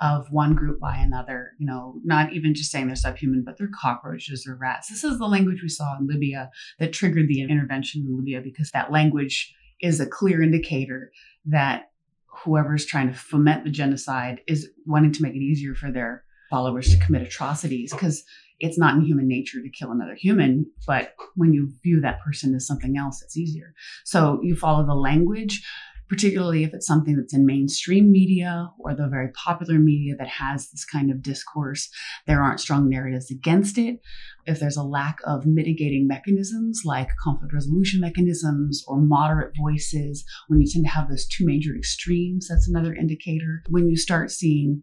of 0.00 0.26
one 0.30 0.54
group 0.54 0.78
by 0.78 0.96
another. 0.96 1.52
You 1.58 1.66
know, 1.66 2.00
not 2.04 2.32
even 2.32 2.54
just 2.54 2.70
saying 2.70 2.86
they're 2.86 2.96
subhuman, 2.96 3.44
but 3.44 3.56
they're 3.58 3.70
cockroaches 3.74 4.46
or 4.46 4.56
rats. 4.56 4.88
This 4.88 5.04
is 5.04 5.18
the 5.18 5.26
language 5.26 5.62
we 5.62 5.68
saw 5.68 5.96
in 5.98 6.06
Libya 6.06 6.50
that 6.78 6.92
triggered 6.92 7.28
the 7.28 7.40
intervention 7.40 8.06
in 8.06 8.16
Libya 8.16 8.40
because 8.40 8.70
that 8.72 8.92
language 8.92 9.54
is 9.80 10.00
a 10.00 10.06
clear 10.06 10.42
indicator 10.42 11.10
that 11.46 11.90
whoever's 12.26 12.84
trying 12.84 13.08
to 13.08 13.14
foment 13.14 13.64
the 13.64 13.70
genocide 13.70 14.40
is 14.46 14.68
wanting 14.84 15.12
to 15.12 15.22
make 15.22 15.34
it 15.34 15.42
easier 15.42 15.74
for 15.74 15.90
their 15.90 16.24
followers 16.50 16.90
to 16.90 17.04
commit 17.04 17.22
atrocities 17.22 17.92
because 17.92 18.22
it's 18.58 18.78
not 18.78 18.94
in 18.94 19.02
human 19.02 19.28
nature 19.28 19.60
to 19.62 19.68
kill 19.70 19.90
another 19.90 20.14
human 20.14 20.66
but 20.86 21.14
when 21.34 21.52
you 21.52 21.70
view 21.82 22.00
that 22.00 22.20
person 22.20 22.54
as 22.54 22.66
something 22.66 22.96
else 22.96 23.22
it's 23.22 23.36
easier. 23.36 23.74
So 24.04 24.40
you 24.42 24.56
follow 24.56 24.86
the 24.86 24.94
language 24.94 25.62
particularly 26.08 26.62
if 26.62 26.72
it's 26.72 26.86
something 26.86 27.16
that's 27.16 27.34
in 27.34 27.46
mainstream 27.46 28.10
media 28.12 28.70
or 28.78 28.94
the 28.94 29.08
very 29.08 29.28
popular 29.32 29.78
media 29.78 30.14
that 30.16 30.28
has 30.28 30.70
this 30.70 30.84
kind 30.84 31.10
of 31.10 31.22
discourse 31.22 31.88
there 32.26 32.42
aren't 32.42 32.60
strong 32.60 32.88
narratives 32.88 33.30
against 33.30 33.78
it. 33.78 34.00
If 34.46 34.60
there's 34.60 34.76
a 34.76 34.82
lack 34.82 35.18
of 35.24 35.46
mitigating 35.46 36.06
mechanisms 36.06 36.82
like 36.84 37.08
conflict 37.22 37.52
resolution 37.52 38.00
mechanisms 38.00 38.84
or 38.86 39.00
moderate 39.00 39.52
voices 39.58 40.24
when 40.48 40.60
you 40.60 40.68
tend 40.70 40.84
to 40.84 40.90
have 40.90 41.08
those 41.08 41.26
two 41.26 41.44
major 41.44 41.74
extremes 41.74 42.48
that's 42.48 42.68
another 42.68 42.94
indicator. 42.94 43.62
When 43.68 43.88
you 43.88 43.96
start 43.96 44.30
seeing 44.30 44.82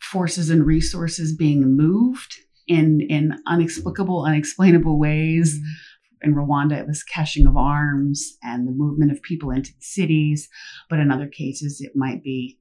forces 0.00 0.50
and 0.50 0.64
resources 0.64 1.36
being 1.36 1.76
moved 1.76 2.36
in 2.70 3.00
in 3.10 3.34
unexplicable, 3.46 4.24
unexplainable 4.24 4.98
ways. 4.98 5.56
Mm-hmm. 5.56 5.64
In 6.22 6.34
Rwanda, 6.34 6.78
it 6.78 6.86
was 6.86 7.02
caching 7.02 7.46
of 7.46 7.56
arms 7.56 8.36
and 8.42 8.68
the 8.68 8.72
movement 8.72 9.10
of 9.10 9.22
people 9.22 9.50
into 9.50 9.70
the 9.70 9.82
cities. 9.82 10.48
But 10.88 11.00
in 11.00 11.10
other 11.10 11.26
cases, 11.26 11.80
it 11.80 11.92
might 11.94 12.22
be, 12.22 12.58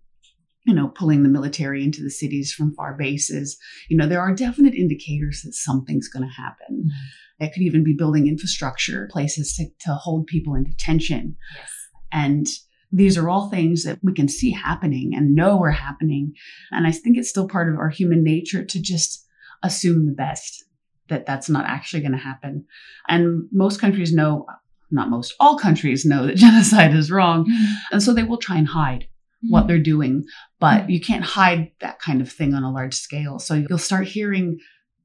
you 0.65 0.73
know, 0.73 0.87
pulling 0.87 1.23
the 1.23 1.29
military 1.29 1.83
into 1.83 2.01
the 2.01 2.09
cities 2.09 2.53
from 2.53 2.73
far 2.73 2.95
bases. 2.97 3.57
You 3.89 3.97
know, 3.97 4.07
there 4.07 4.21
are 4.21 4.33
definite 4.33 4.73
indicators 4.73 5.41
that 5.43 5.53
something's 5.53 6.07
going 6.07 6.27
to 6.27 6.41
happen. 6.41 6.85
Mm-hmm. 6.85 7.43
It 7.45 7.53
could 7.53 7.63
even 7.63 7.83
be 7.83 7.93
building 7.93 8.27
infrastructure, 8.27 9.09
places 9.11 9.53
to, 9.57 9.65
to 9.85 9.93
hold 9.93 10.27
people 10.27 10.55
in 10.55 10.63
detention. 10.63 11.35
Yes. 11.55 11.69
And 12.11 12.47
these 12.91 13.17
are 13.17 13.29
all 13.29 13.49
things 13.49 13.83
that 13.83 13.99
we 14.01 14.13
can 14.13 14.27
see 14.27 14.51
happening 14.51 15.11
and 15.13 15.35
know 15.35 15.61
are 15.61 15.71
happening. 15.71 16.33
And 16.71 16.87
I 16.87 16.91
think 16.91 17.17
it's 17.17 17.29
still 17.29 17.47
part 17.47 17.71
of 17.71 17.77
our 17.77 17.89
human 17.89 18.23
nature 18.23 18.65
to 18.65 18.81
just 18.81 19.25
assume 19.63 20.05
the 20.05 20.13
best 20.13 20.63
that 21.09 21.25
that's 21.25 21.49
not 21.49 21.65
actually 21.65 22.01
going 22.01 22.11
to 22.11 22.17
happen. 22.17 22.65
And 23.07 23.47
most 23.51 23.81
countries 23.81 24.13
know, 24.13 24.45
not 24.91 25.09
most, 25.09 25.33
all 25.39 25.57
countries 25.57 26.05
know 26.05 26.25
that 26.27 26.35
genocide 26.37 26.93
is 26.93 27.11
wrong. 27.11 27.45
Mm-hmm. 27.45 27.73
And 27.91 28.03
so 28.03 28.13
they 28.13 28.23
will 28.23 28.37
try 28.37 28.57
and 28.57 28.67
hide 28.67 29.07
what 29.49 29.61
mm-hmm. 29.61 29.67
they're 29.67 29.79
doing, 29.79 30.25
but 30.59 30.81
mm-hmm. 30.81 30.89
you 30.91 31.01
can't 31.01 31.23
hide 31.23 31.71
that 31.79 31.99
kind 31.99 32.21
of 32.21 32.31
thing 32.31 32.53
on 32.53 32.63
a 32.63 32.71
large 32.71 32.95
scale. 32.95 33.39
So 33.39 33.53
you'll 33.53 33.77
start 33.77 34.07
hearing 34.07 34.59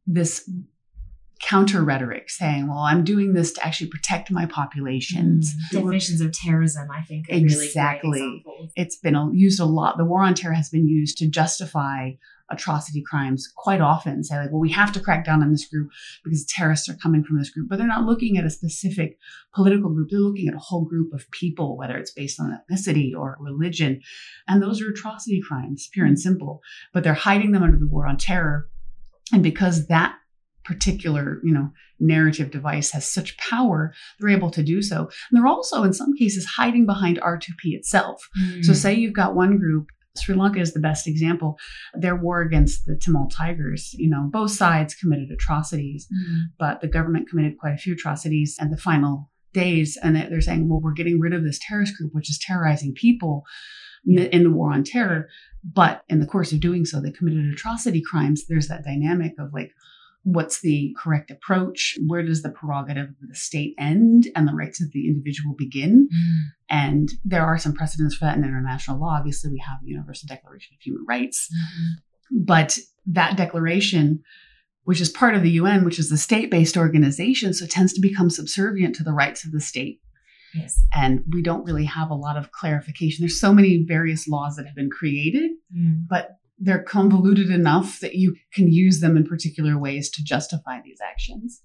this 0.06 0.48
counter 1.40 1.82
rhetoric 1.82 2.30
saying, 2.30 2.68
well, 2.68 2.78
I'm 2.78 3.04
doing 3.04 3.34
this 3.34 3.52
to 3.52 3.66
actually 3.66 3.90
protect 3.90 4.30
my 4.30 4.46
populations. 4.46 5.52
Mm. 5.52 5.70
Definitions 5.72 6.20
of 6.20 6.32
terrorism, 6.32 6.88
I 6.90 7.02
think, 7.02 7.28
are 7.28 7.34
exactly. 7.34 8.20
Really 8.20 8.72
it's 8.76 8.96
been 8.96 9.30
used 9.34 9.60
a 9.60 9.64
lot. 9.64 9.98
The 9.98 10.04
war 10.04 10.22
on 10.22 10.34
terror 10.34 10.54
has 10.54 10.70
been 10.70 10.88
used 10.88 11.18
to 11.18 11.28
justify 11.28 12.12
atrocity 12.50 13.02
crimes 13.02 13.50
quite 13.56 13.80
often. 13.80 14.22
Say, 14.22 14.36
like, 14.36 14.50
well, 14.50 14.60
we 14.60 14.70
have 14.72 14.92
to 14.92 15.00
crack 15.00 15.24
down 15.24 15.42
on 15.42 15.50
this 15.50 15.66
group 15.66 15.90
because 16.22 16.44
terrorists 16.44 16.88
are 16.88 16.94
coming 16.96 17.24
from 17.24 17.38
this 17.38 17.50
group. 17.50 17.68
But 17.68 17.78
they're 17.78 17.86
not 17.86 18.04
looking 18.04 18.36
at 18.36 18.44
a 18.44 18.50
specific 18.50 19.18
political 19.54 19.90
group. 19.90 20.08
They're 20.10 20.20
looking 20.20 20.48
at 20.48 20.54
a 20.54 20.58
whole 20.58 20.84
group 20.84 21.12
of 21.12 21.30
people, 21.30 21.76
whether 21.76 21.96
it's 21.96 22.10
based 22.12 22.38
on 22.40 22.56
ethnicity 22.70 23.12
or 23.14 23.36
religion. 23.40 24.00
And 24.46 24.62
those 24.62 24.82
are 24.82 24.90
atrocity 24.90 25.40
crimes, 25.46 25.88
pure 25.92 26.06
and 26.06 26.18
simple. 26.20 26.60
But 26.92 27.02
they're 27.04 27.14
hiding 27.14 27.52
them 27.52 27.62
under 27.62 27.78
the 27.78 27.88
war 27.88 28.06
on 28.06 28.18
terror. 28.18 28.68
And 29.32 29.42
because 29.42 29.86
that 29.86 30.16
particular, 30.64 31.40
you 31.44 31.52
know, 31.52 31.70
narrative 32.00 32.50
device 32.50 32.90
has 32.92 33.06
such 33.08 33.36
power, 33.36 33.92
they're 34.18 34.30
able 34.30 34.50
to 34.50 34.62
do 34.62 34.80
so. 34.82 35.00
And 35.00 35.08
they're 35.32 35.46
also, 35.46 35.82
in 35.82 35.92
some 35.92 36.14
cases, 36.16 36.44
hiding 36.46 36.86
behind 36.86 37.20
R2P 37.20 37.74
itself. 37.74 38.28
So, 38.62 38.72
Mm. 38.72 38.76
say 38.76 38.94
you've 38.94 39.12
got 39.12 39.34
one 39.34 39.58
group, 39.58 39.88
Sri 40.16 40.34
Lanka 40.34 40.60
is 40.60 40.72
the 40.72 40.80
best 40.80 41.06
example. 41.06 41.58
Their 41.92 42.14
war 42.16 42.40
against 42.40 42.86
the 42.86 42.96
Tamil 42.96 43.28
Tigers, 43.28 43.94
you 43.94 44.08
know, 44.08 44.28
both 44.32 44.52
sides 44.52 44.94
committed 44.94 45.30
atrocities, 45.30 46.06
Mm. 46.12 46.42
but 46.58 46.80
the 46.80 46.88
government 46.88 47.28
committed 47.28 47.58
quite 47.58 47.74
a 47.74 47.78
few 47.78 47.94
atrocities 47.94 48.56
at 48.60 48.70
the 48.70 48.76
final 48.76 49.30
days. 49.52 49.98
And 50.02 50.16
they're 50.16 50.40
saying, 50.40 50.68
well, 50.68 50.80
we're 50.80 50.92
getting 50.92 51.20
rid 51.20 51.32
of 51.32 51.42
this 51.42 51.58
terrorist 51.66 51.96
group, 51.96 52.12
which 52.14 52.30
is 52.30 52.38
terrorizing 52.38 52.92
people 52.94 53.44
the- 54.04 54.32
in 54.34 54.42
the 54.44 54.50
war 54.50 54.72
on 54.72 54.84
terror. 54.84 55.28
But 55.64 56.04
in 56.08 56.20
the 56.20 56.26
course 56.26 56.52
of 56.52 56.60
doing 56.60 56.84
so, 56.84 57.00
they 57.00 57.10
committed 57.10 57.46
atrocity 57.52 58.02
crimes. 58.02 58.46
There's 58.46 58.68
that 58.68 58.84
dynamic 58.84 59.32
of 59.38 59.52
like, 59.52 59.72
what's 60.24 60.60
the 60.60 60.94
correct 60.98 61.30
approach? 61.30 61.96
Where 62.06 62.22
does 62.22 62.42
the 62.42 62.50
prerogative 62.50 63.10
of 63.10 63.28
the 63.28 63.34
state 63.34 63.74
end 63.78 64.28
and 64.34 64.48
the 64.48 64.54
rights 64.54 64.82
of 64.82 64.90
the 64.92 65.06
individual 65.06 65.54
begin? 65.56 66.08
Mm. 66.12 66.38
And 66.70 67.10
there 67.24 67.44
are 67.44 67.58
some 67.58 67.74
precedents 67.74 68.16
for 68.16 68.24
that 68.24 68.36
in 68.36 68.42
international 68.44 68.98
law. 68.98 69.16
Obviously, 69.18 69.50
we 69.50 69.58
have 69.66 69.78
the 69.82 69.90
Universal 69.90 70.28
Declaration 70.28 70.74
of 70.74 70.82
Human 70.82 71.04
Rights, 71.06 71.48
Mhm. 71.52 72.46
but 72.46 72.78
that 73.06 73.36
declaration, 73.36 74.22
which 74.84 75.00
is 75.00 75.10
part 75.10 75.34
of 75.34 75.42
the 75.42 75.50
UN, 75.52 75.84
which 75.84 75.98
is 75.98 76.10
a 76.10 76.16
state 76.16 76.50
based 76.50 76.76
organization, 76.76 77.52
so 77.52 77.66
tends 77.66 77.92
to 77.92 78.00
become 78.00 78.30
subservient 78.30 78.94
to 78.96 79.04
the 79.04 79.12
rights 79.12 79.44
of 79.44 79.52
the 79.52 79.60
state. 79.60 80.00
Yes. 80.54 80.82
And 80.94 81.24
we 81.32 81.42
don't 81.42 81.64
really 81.64 81.84
have 81.84 82.10
a 82.10 82.14
lot 82.14 82.36
of 82.36 82.50
clarification. 82.52 83.22
There's 83.22 83.40
so 83.40 83.52
many 83.52 83.84
various 83.86 84.26
laws 84.28 84.56
that 84.56 84.66
have 84.66 84.74
been 84.76 84.90
created, 84.90 85.50
Mm. 85.76 86.06
but 86.08 86.38
they're 86.58 86.82
convoluted 86.82 87.50
enough 87.50 87.98
that 88.00 88.14
you 88.14 88.36
can 88.52 88.72
use 88.72 89.00
them 89.00 89.16
in 89.16 89.24
particular 89.24 89.78
ways 89.78 90.10
to 90.10 90.22
justify 90.22 90.80
these 90.82 90.98
actions. 91.02 91.62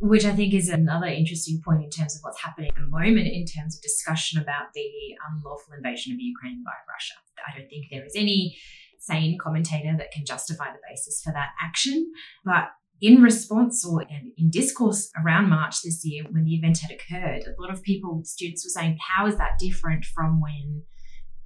Which 0.00 0.24
I 0.24 0.32
think 0.32 0.54
is 0.54 0.68
another 0.68 1.06
interesting 1.06 1.60
point 1.64 1.84
in 1.84 1.90
terms 1.90 2.16
of 2.16 2.20
what's 2.22 2.42
happening 2.42 2.70
at 2.70 2.74
the 2.74 2.88
moment 2.88 3.26
in 3.26 3.44
terms 3.46 3.76
of 3.76 3.82
discussion 3.82 4.40
about 4.40 4.72
the 4.74 4.88
unlawful 5.30 5.74
invasion 5.76 6.12
of 6.12 6.20
Ukraine 6.20 6.62
by 6.64 6.72
Russia. 6.92 7.14
I 7.46 7.58
don't 7.58 7.68
think 7.68 7.86
there 7.90 8.04
is 8.04 8.14
any 8.16 8.56
sane 8.98 9.38
commentator 9.40 9.94
that 9.98 10.10
can 10.12 10.24
justify 10.24 10.72
the 10.72 10.78
basis 10.88 11.20
for 11.22 11.32
that 11.32 11.50
action. 11.62 12.10
But 12.44 12.70
in 13.00 13.22
response 13.22 13.84
or 13.84 14.02
in 14.02 14.50
discourse 14.50 15.10
around 15.22 15.50
March 15.50 15.82
this 15.82 16.04
year, 16.04 16.24
when 16.30 16.44
the 16.44 16.54
event 16.54 16.78
had 16.78 16.90
occurred, 16.90 17.42
a 17.42 17.60
lot 17.60 17.72
of 17.72 17.82
people, 17.82 18.22
students 18.24 18.64
were 18.64 18.80
saying, 18.80 18.98
how 19.16 19.26
is 19.26 19.36
that 19.36 19.58
different 19.58 20.04
from 20.04 20.40
when 20.40 20.82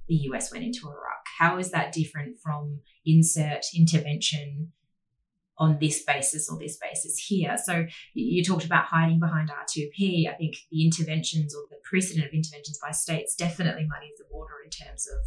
the 0.07 0.15
US 0.31 0.51
went 0.51 0.63
into 0.63 0.87
Iraq? 0.87 1.08
How 1.39 1.57
is 1.57 1.71
that 1.71 1.93
different 1.93 2.37
from 2.43 2.81
insert 3.05 3.65
intervention 3.73 4.73
on 5.57 5.77
this 5.79 6.03
basis 6.03 6.49
or 6.49 6.59
this 6.59 6.77
basis 6.77 7.17
here? 7.17 7.55
So 7.57 7.85
you 8.13 8.43
talked 8.43 8.65
about 8.65 8.85
hiding 8.85 9.19
behind 9.19 9.49
R2P. 9.49 10.29
I 10.29 10.33
think 10.33 10.57
the 10.69 10.83
interventions 10.85 11.55
or 11.55 11.63
the 11.69 11.77
precedent 11.89 12.27
of 12.27 12.33
interventions 12.33 12.77
by 12.83 12.91
states 12.91 13.35
definitely 13.35 13.87
muddies 13.87 14.17
the 14.17 14.25
water 14.29 14.55
in 14.63 14.69
terms 14.69 15.07
of 15.07 15.19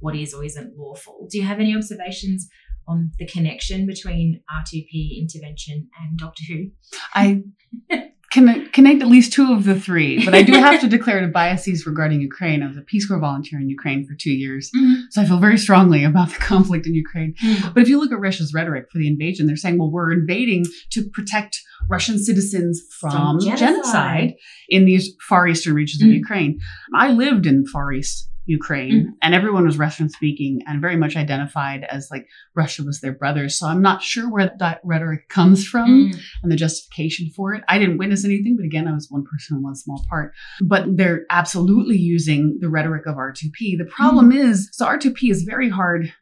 what 0.00 0.16
is 0.16 0.34
or 0.34 0.44
isn't 0.44 0.76
lawful. 0.76 1.28
Do 1.30 1.38
you 1.38 1.44
have 1.44 1.60
any 1.60 1.76
observations 1.76 2.48
on 2.88 3.12
the 3.18 3.26
connection 3.26 3.86
between 3.86 4.42
R2P 4.50 5.20
intervention 5.20 5.88
and 6.00 6.18
Doctor 6.18 6.42
Who? 6.48 6.70
I 7.14 7.44
can 8.30 8.68
connect 8.70 9.02
at 9.02 9.08
least 9.08 9.32
two 9.32 9.52
of 9.52 9.64
the 9.64 9.78
three, 9.78 10.24
but 10.24 10.34
I 10.34 10.42
do 10.42 10.52
have 10.52 10.80
to 10.82 10.88
declare 10.96 11.20
the 11.20 11.32
biases 11.32 11.84
regarding 11.84 12.20
Ukraine. 12.20 12.62
I 12.62 12.68
was 12.68 12.76
a 12.76 12.82
Peace 12.82 13.06
Corps 13.08 13.18
volunteer 13.18 13.58
in 13.60 13.68
Ukraine 13.68 14.06
for 14.06 14.14
two 14.14 14.32
years, 14.32 14.70
Mhm. 14.76 15.02
so 15.10 15.20
I 15.22 15.24
feel 15.26 15.38
very 15.40 15.58
strongly 15.58 16.04
about 16.04 16.28
the 16.28 16.36
conflict 16.52 16.86
in 16.86 16.94
Ukraine. 16.94 17.34
Mm. 17.42 17.74
But 17.74 17.82
if 17.82 17.88
you 17.88 17.98
look 17.98 18.12
at 18.12 18.20
Russia's 18.20 18.54
rhetoric 18.54 18.86
for 18.90 18.98
the 18.98 19.08
invasion, 19.08 19.46
they're 19.46 19.56
saying, 19.56 19.78
well, 19.78 19.90
we're 19.90 20.12
invading 20.12 20.64
to 20.90 21.02
protect 21.10 21.60
Russian 21.88 22.18
citizens 22.18 22.80
from, 23.00 23.10
From 23.10 23.40
genocide. 23.40 23.58
genocide. 23.58 24.34
in 24.68 24.84
these 24.84 25.12
far 25.28 25.48
eastern 25.48 25.74
regions 25.74 26.00
of 26.02 26.08
Mm. 26.08 26.14
Ukraine. 26.22 26.58
I 26.94 27.10
lived 27.12 27.44
in 27.46 27.62
the 27.64 27.68
Far 27.68 27.92
East 27.92 28.29
Ukraine 28.46 28.92
Mm. 28.92 29.06
and 29.22 29.34
everyone 29.34 29.64
was 29.66 29.78
Russian 29.78 30.08
speaking 30.08 30.62
and 30.66 30.80
very 30.80 30.96
much 30.96 31.14
identified 31.16 31.84
as 31.84 32.08
like 32.10 32.26
Russia 32.56 32.82
was 32.82 33.00
their 33.00 33.12
brothers. 33.12 33.58
So 33.58 33.66
I'm 33.66 33.82
not 33.82 34.02
sure 34.02 34.30
where 34.30 34.50
that 34.58 34.80
rhetoric 34.84 35.28
comes 35.28 35.66
from 35.66 36.10
Mm. 36.12 36.20
and 36.42 36.50
the 36.52 36.56
justification 36.56 37.30
for 37.36 37.54
it. 37.54 37.62
I 37.68 37.78
didn't 37.78 37.98
witness 37.98 38.24
anything, 38.24 38.56
but 38.56 38.64
again, 38.64 38.88
I 38.88 38.92
was 38.92 39.08
one 39.10 39.24
person 39.24 39.56
in 39.58 39.62
one 39.62 39.74
small 39.76 40.04
part. 40.08 40.32
But 40.62 40.96
they're 40.96 41.26
absolutely 41.30 41.98
using 41.98 42.58
the 42.60 42.68
rhetoric 42.68 43.06
of 43.06 43.16
R2P. 43.16 43.76
The 43.76 43.84
problem 43.84 44.32
is, 44.32 44.68
so 44.72 44.86
R2P 44.86 45.30
is 45.30 45.42
very 45.42 45.68
hard 45.68 46.12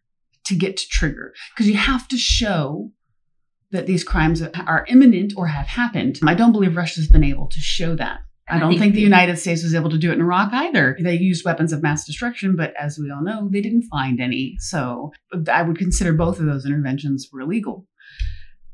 to 0.44 0.54
get 0.54 0.76
to 0.78 0.88
trigger 0.88 1.32
because 1.54 1.68
you 1.68 1.76
have 1.76 2.08
to 2.08 2.16
show 2.18 2.92
that 3.70 3.86
these 3.86 4.02
crimes 4.02 4.40
are 4.42 4.86
imminent 4.88 5.34
or 5.36 5.46
have 5.46 5.66
happened. 5.66 6.18
I 6.26 6.34
don't 6.34 6.52
believe 6.52 6.74
Russia's 6.76 7.06
been 7.06 7.24
able 7.24 7.48
to 7.48 7.60
show 7.60 7.94
that. 7.96 8.20
I 8.50 8.56
I 8.56 8.58
don't 8.58 8.70
think 8.70 8.80
think 8.80 8.92
the 8.94 9.00
the- 9.00 9.02
United 9.04 9.36
States 9.38 9.62
was 9.62 9.74
able 9.74 9.90
to 9.90 9.98
do 9.98 10.10
it 10.10 10.14
in 10.14 10.20
Iraq 10.20 10.52
either. 10.52 10.96
They 11.00 11.14
used 11.16 11.44
weapons 11.44 11.72
of 11.72 11.82
mass 11.82 12.04
destruction, 12.06 12.56
but 12.56 12.72
as 12.78 12.98
we 12.98 13.10
all 13.10 13.22
know, 13.22 13.48
they 13.50 13.60
didn't 13.60 13.82
find 13.90 14.20
any. 14.20 14.56
So 14.58 15.12
I 15.52 15.62
would 15.62 15.78
consider 15.78 16.12
both 16.12 16.40
of 16.40 16.46
those 16.46 16.64
interventions 16.64 17.28
were 17.32 17.40
illegal. 17.40 17.86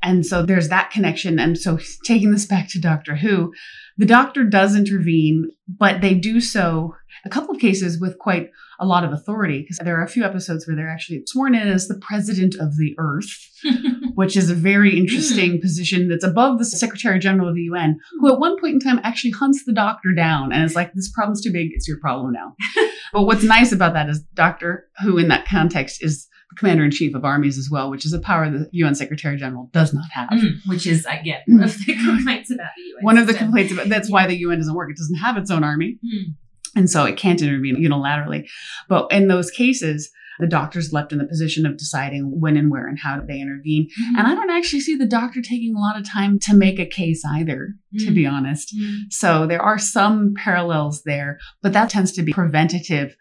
And 0.05 0.25
so 0.25 0.45
there's 0.45 0.69
that 0.69 0.91
connection. 0.91 1.39
And 1.39 1.57
so 1.57 1.79
taking 2.05 2.31
this 2.31 2.45
back 2.45 2.69
to 2.69 2.79
Doctor 2.79 3.15
Who, 3.15 3.51
the 3.97 4.05
doctor 4.05 4.43
does 4.43 4.75
intervene, 4.75 5.49
but 5.67 6.01
they 6.01 6.13
do 6.13 6.39
so 6.39 6.95
a 7.25 7.29
couple 7.29 7.55
of 7.55 7.61
cases 7.61 7.99
with 7.99 8.19
quite 8.19 8.51
a 8.79 8.85
lot 8.85 9.03
of 9.03 9.11
authority 9.11 9.61
because 9.61 9.77
there 9.77 9.99
are 9.99 10.03
a 10.03 10.09
few 10.09 10.23
episodes 10.23 10.67
where 10.67 10.75
they're 10.75 10.89
actually 10.89 11.23
sworn 11.25 11.55
in 11.55 11.67
as 11.67 11.87
the 11.87 11.97
president 11.99 12.55
of 12.55 12.75
the 12.77 12.93
earth, 12.99 13.49
which 14.15 14.37
is 14.37 14.49
a 14.49 14.55
very 14.55 14.97
interesting 14.97 15.53
hmm. 15.53 15.61
position 15.61 16.09
that's 16.09 16.25
above 16.25 16.59
the 16.59 16.65
secretary 16.65 17.17
general 17.17 17.49
of 17.49 17.55
the 17.55 17.63
UN, 17.63 17.97
who 18.19 18.31
at 18.31 18.39
one 18.39 18.59
point 18.59 18.73
in 18.73 18.79
time 18.79 18.99
actually 19.03 19.31
hunts 19.31 19.63
the 19.65 19.73
doctor 19.73 20.13
down 20.13 20.51
and 20.51 20.63
is 20.63 20.75
like, 20.75 20.93
this 20.93 21.11
problem's 21.11 21.41
too 21.41 21.51
big. 21.51 21.71
It's 21.73 21.87
your 21.87 21.99
problem 21.99 22.33
now. 22.33 22.53
but 23.13 23.23
what's 23.23 23.43
nice 23.43 23.71
about 23.71 23.93
that 23.93 24.09
is 24.09 24.21
Doctor 24.33 24.87
Who 25.01 25.17
in 25.17 25.29
that 25.29 25.47
context 25.47 26.03
is 26.03 26.27
commander 26.57 26.83
in 26.83 26.91
chief 26.91 27.15
of 27.15 27.25
armies 27.25 27.57
as 27.57 27.69
well, 27.69 27.89
which 27.89 28.05
is 28.05 28.13
a 28.13 28.19
power 28.19 28.49
the 28.49 28.69
UN 28.71 28.95
secretary 28.95 29.37
general 29.37 29.69
does 29.73 29.93
not 29.93 30.09
have. 30.11 30.29
Mm. 30.29 30.59
Which 30.67 30.87
is, 30.87 31.05
again, 31.05 31.41
one 31.47 31.63
of 31.63 31.77
the 31.85 31.93
complaints 31.93 32.51
about 32.51 32.69
the 32.75 32.83
UN. 32.83 33.03
One 33.03 33.17
of 33.17 33.27
the 33.27 33.33
complaints 33.33 33.73
about 33.73 33.89
that's 33.89 34.09
why 34.09 34.27
the 34.27 34.37
UN 34.37 34.57
doesn't 34.57 34.75
work. 34.75 34.89
It 34.89 34.97
doesn't 34.97 35.15
have 35.15 35.37
its 35.37 35.51
own 35.51 35.63
army. 35.63 35.97
Mm. 36.05 36.35
And 36.75 36.89
so 36.89 37.05
it 37.05 37.17
can't 37.17 37.41
intervene 37.41 37.77
unilaterally. 37.77 38.47
But 38.89 39.11
in 39.11 39.27
those 39.27 39.49
cases, 39.49 40.11
the 40.39 40.47
doctor's 40.47 40.91
left 40.91 41.11
in 41.11 41.17
the 41.17 41.25
position 41.25 41.65
of 41.65 41.77
deciding 41.77 42.39
when 42.39 42.57
and 42.57 42.69
where 42.69 42.87
and 42.87 42.99
how 42.99 43.17
do 43.17 43.25
they 43.25 43.39
intervene. 43.39 43.87
Mm-hmm. 43.87 44.17
And 44.17 44.27
I 44.27 44.35
don't 44.35 44.49
actually 44.49 44.81
see 44.81 44.95
the 44.95 45.05
doctor 45.05 45.41
taking 45.41 45.75
a 45.75 45.79
lot 45.79 45.97
of 45.97 46.09
time 46.09 46.39
to 46.39 46.53
make 46.53 46.79
a 46.79 46.85
case 46.85 47.23
either, 47.25 47.69
to 47.99 48.11
be 48.11 48.25
honest. 48.25 48.75
Mm. 48.75 49.11
So 49.11 49.47
there 49.47 49.61
are 49.61 49.79
some 49.79 50.33
parallels 50.35 51.03
there, 51.03 51.39
but 51.61 51.73
that 51.73 51.89
tends 51.89 52.11
to 52.13 52.23
be 52.23 52.33
preventative. 52.33 53.15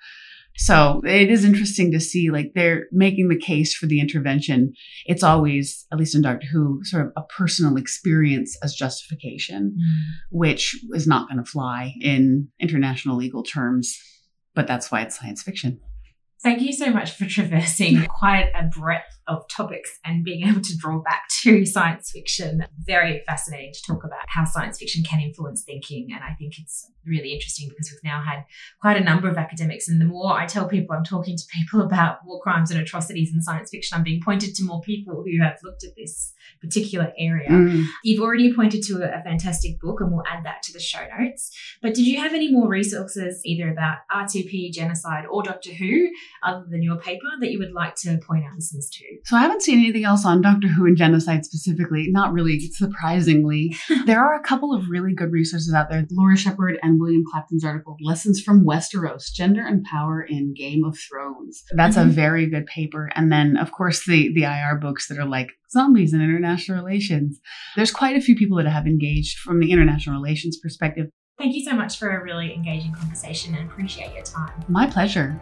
So 0.56 1.02
it 1.04 1.30
is 1.30 1.44
interesting 1.44 1.90
to 1.92 2.00
see 2.00 2.30
like 2.30 2.52
they're 2.54 2.86
making 2.92 3.28
the 3.28 3.38
case 3.38 3.74
for 3.74 3.86
the 3.86 4.00
intervention. 4.00 4.72
It's 5.04 5.22
always, 5.22 5.84
at 5.92 5.98
least 5.98 6.14
in 6.14 6.22
Doctor 6.22 6.46
Who, 6.52 6.80
sort 6.84 7.06
of 7.06 7.12
a 7.16 7.22
personal 7.22 7.76
experience 7.76 8.56
as 8.62 8.74
justification 8.74 9.76
Mm. 9.76 10.02
which 10.30 10.76
is 10.92 11.06
not 11.06 11.28
going 11.28 11.42
to 11.42 11.50
fly 11.50 11.94
in 12.00 12.48
international 12.60 13.16
legal 13.16 13.42
terms. 13.42 13.98
But 14.54 14.66
that's 14.66 14.90
why 14.90 15.02
it's 15.02 15.18
science 15.18 15.42
fiction. 15.42 15.80
Thank 16.44 16.60
you 16.60 16.74
so 16.74 16.90
much 16.90 17.12
for 17.12 17.24
traversing 17.24 18.04
quite 18.08 18.50
a 18.54 18.64
breadth 18.64 19.18
of 19.26 19.48
topics 19.48 19.98
and 20.04 20.22
being 20.22 20.46
able 20.46 20.60
to 20.60 20.76
draw 20.76 21.00
back 21.00 21.22
to 21.42 21.64
science 21.64 22.10
fiction. 22.10 22.66
Very 22.80 23.22
fascinating 23.26 23.72
to 23.72 23.82
talk 23.86 24.04
about 24.04 24.20
how 24.28 24.44
science 24.44 24.78
fiction 24.78 25.02
can 25.04 25.20
influence 25.20 25.62
thinking. 25.64 26.08
And 26.12 26.22
I 26.22 26.34
think 26.34 26.58
it's 26.58 26.90
really 27.06 27.32
interesting 27.32 27.70
because 27.70 27.90
we've 27.90 28.04
now 28.04 28.22
had 28.22 28.44
quite 28.78 28.98
a 28.98 29.02
number 29.02 29.26
of 29.26 29.38
academics. 29.38 29.88
And 29.88 29.98
the 29.98 30.04
more 30.04 30.34
I 30.34 30.44
tell 30.44 30.68
people 30.68 30.94
I'm 30.94 31.02
talking 31.02 31.34
to 31.34 31.44
people 31.50 31.80
about 31.86 32.18
war 32.26 32.42
crimes 32.42 32.70
and 32.70 32.78
atrocities 32.78 33.32
in 33.32 33.40
science 33.40 33.70
fiction, 33.70 33.96
I'm 33.96 34.04
being 34.04 34.20
pointed 34.22 34.54
to 34.56 34.64
more 34.64 34.82
people 34.82 35.24
who 35.24 35.42
have 35.42 35.56
looked 35.64 35.82
at 35.82 35.96
this 35.96 36.34
particular 36.60 37.12
area. 37.18 37.48
Mm. 37.48 37.84
You've 38.02 38.22
already 38.22 38.52
pointed 38.54 38.82
to 38.84 39.02
a, 39.02 39.20
a 39.20 39.22
fantastic 39.22 39.80
book, 39.80 40.00
and 40.00 40.10
we'll 40.12 40.24
add 40.30 40.44
that 40.44 40.62
to 40.64 40.72
the 40.72 40.80
show 40.80 41.04
notes. 41.18 41.50
But 41.82 41.94
did 41.94 42.06
you 42.06 42.18
have 42.20 42.32
any 42.34 42.50
more 42.52 42.68
resources, 42.68 43.40
either 43.44 43.70
about 43.70 43.98
R2P, 44.12 44.72
genocide, 44.72 45.24
or 45.30 45.42
Doctor 45.42 45.72
Who, 45.72 46.08
other 46.42 46.64
than 46.70 46.82
your 46.82 46.96
paper, 46.96 47.26
that 47.40 47.50
you 47.50 47.58
would 47.58 47.72
like 47.72 47.94
to 47.96 48.18
point 48.26 48.44
out 48.44 48.54
listeners 48.54 48.88
to? 48.92 49.04
So 49.24 49.36
I 49.36 49.40
haven't 49.40 49.62
seen 49.62 49.78
anything 49.78 50.04
else 50.04 50.24
on 50.24 50.40
Doctor 50.42 50.68
Who 50.68 50.86
and 50.86 50.96
genocide 50.96 51.44
specifically. 51.44 52.08
Not 52.10 52.32
really, 52.32 52.58
surprisingly. 53.04 53.76
there 54.06 54.20
are 54.24 54.34
a 54.34 54.42
couple 54.42 54.74
of 54.74 54.88
really 54.88 55.14
good 55.14 55.32
resources 55.32 55.74
out 55.74 55.90
there. 55.90 56.06
Laura 56.10 56.36
Shepherd 56.36 56.78
and 56.82 57.00
William 57.00 57.24
Clapton's 57.30 57.64
article, 57.64 57.96
Lessons 58.00 58.40
from 58.40 58.64
Westeros, 58.64 59.32
Gender 59.32 59.66
and 59.66 59.84
Power 59.84 60.22
in 60.22 60.54
Game 60.54 60.84
of 60.84 60.98
Thrones. 60.98 61.62
That's 61.72 61.96
Mhm. 61.96 62.02
a 62.02 62.06
very 62.06 62.48
good 62.48 62.66
paper. 62.66 63.10
And 63.14 63.30
then, 63.30 63.56
of 63.56 63.72
course, 63.72 64.04
the, 64.06 64.32
the 64.32 64.44
IR 64.44 64.76
books 64.80 65.08
that 65.08 65.18
are 65.18 65.24
like 65.26 65.48
zombies 65.74 66.14
and 66.14 66.22
international 66.22 66.82
relations. 66.82 67.38
There's 67.76 67.90
quite 67.90 68.16
a 68.16 68.20
few 68.22 68.34
people 68.34 68.56
that 68.56 68.66
have 68.66 68.86
engaged 68.86 69.40
from 69.40 69.60
the 69.60 69.70
international 69.70 70.16
relations 70.16 70.58
perspective. 70.62 71.08
Thank 71.36 71.54
you 71.54 71.62
so 71.62 71.76
much 71.76 71.98
for 71.98 72.16
a 72.16 72.24
really 72.24 72.54
engaging 72.54 72.94
conversation 72.94 73.54
and 73.54 73.70
appreciate 73.70 74.14
your 74.14 74.24
time. 74.24 74.64
My 74.68 74.86
pleasure. 74.86 75.38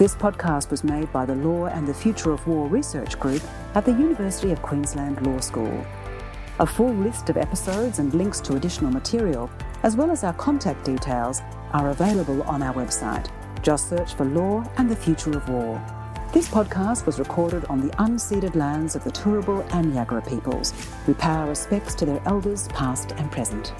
This 0.00 0.14
podcast 0.14 0.70
was 0.70 0.82
made 0.82 1.12
by 1.12 1.26
the 1.26 1.34
Law 1.34 1.66
and 1.66 1.86
the 1.86 1.92
Future 1.92 2.32
of 2.32 2.46
War 2.46 2.66
Research 2.68 3.20
Group 3.20 3.42
at 3.74 3.84
the 3.84 3.92
University 3.92 4.50
of 4.50 4.62
Queensland 4.62 5.26
Law 5.26 5.40
School. 5.40 5.84
A 6.58 6.66
full 6.66 6.94
list 6.94 7.28
of 7.28 7.36
episodes 7.36 7.98
and 7.98 8.14
links 8.14 8.40
to 8.40 8.56
additional 8.56 8.90
material, 8.90 9.50
as 9.82 9.96
well 9.96 10.10
as 10.10 10.24
our 10.24 10.32
contact 10.32 10.84
details, 10.84 11.42
are 11.72 11.90
available 11.90 12.42
on 12.42 12.62
our 12.62 12.74
website. 12.74 13.28
Just 13.62 13.88
search 13.88 14.14
for 14.14 14.24
Law 14.24 14.64
and 14.78 14.90
the 14.90 14.96
Future 14.96 15.36
of 15.36 15.48
War. 15.48 15.80
This 16.32 16.48
podcast 16.48 17.06
was 17.06 17.18
recorded 17.18 17.64
on 17.64 17.80
the 17.80 17.92
unceded 17.96 18.54
lands 18.54 18.94
of 18.94 19.04
the 19.04 19.10
Turrbal 19.10 19.66
and 19.74 19.92
Yagara 19.92 20.26
peoples. 20.28 20.72
We 21.06 21.14
pay 21.14 21.30
our 21.30 21.48
respects 21.48 21.94
to 21.96 22.06
their 22.06 22.22
elders, 22.24 22.68
past 22.68 23.12
and 23.12 23.30
present. 23.32 23.74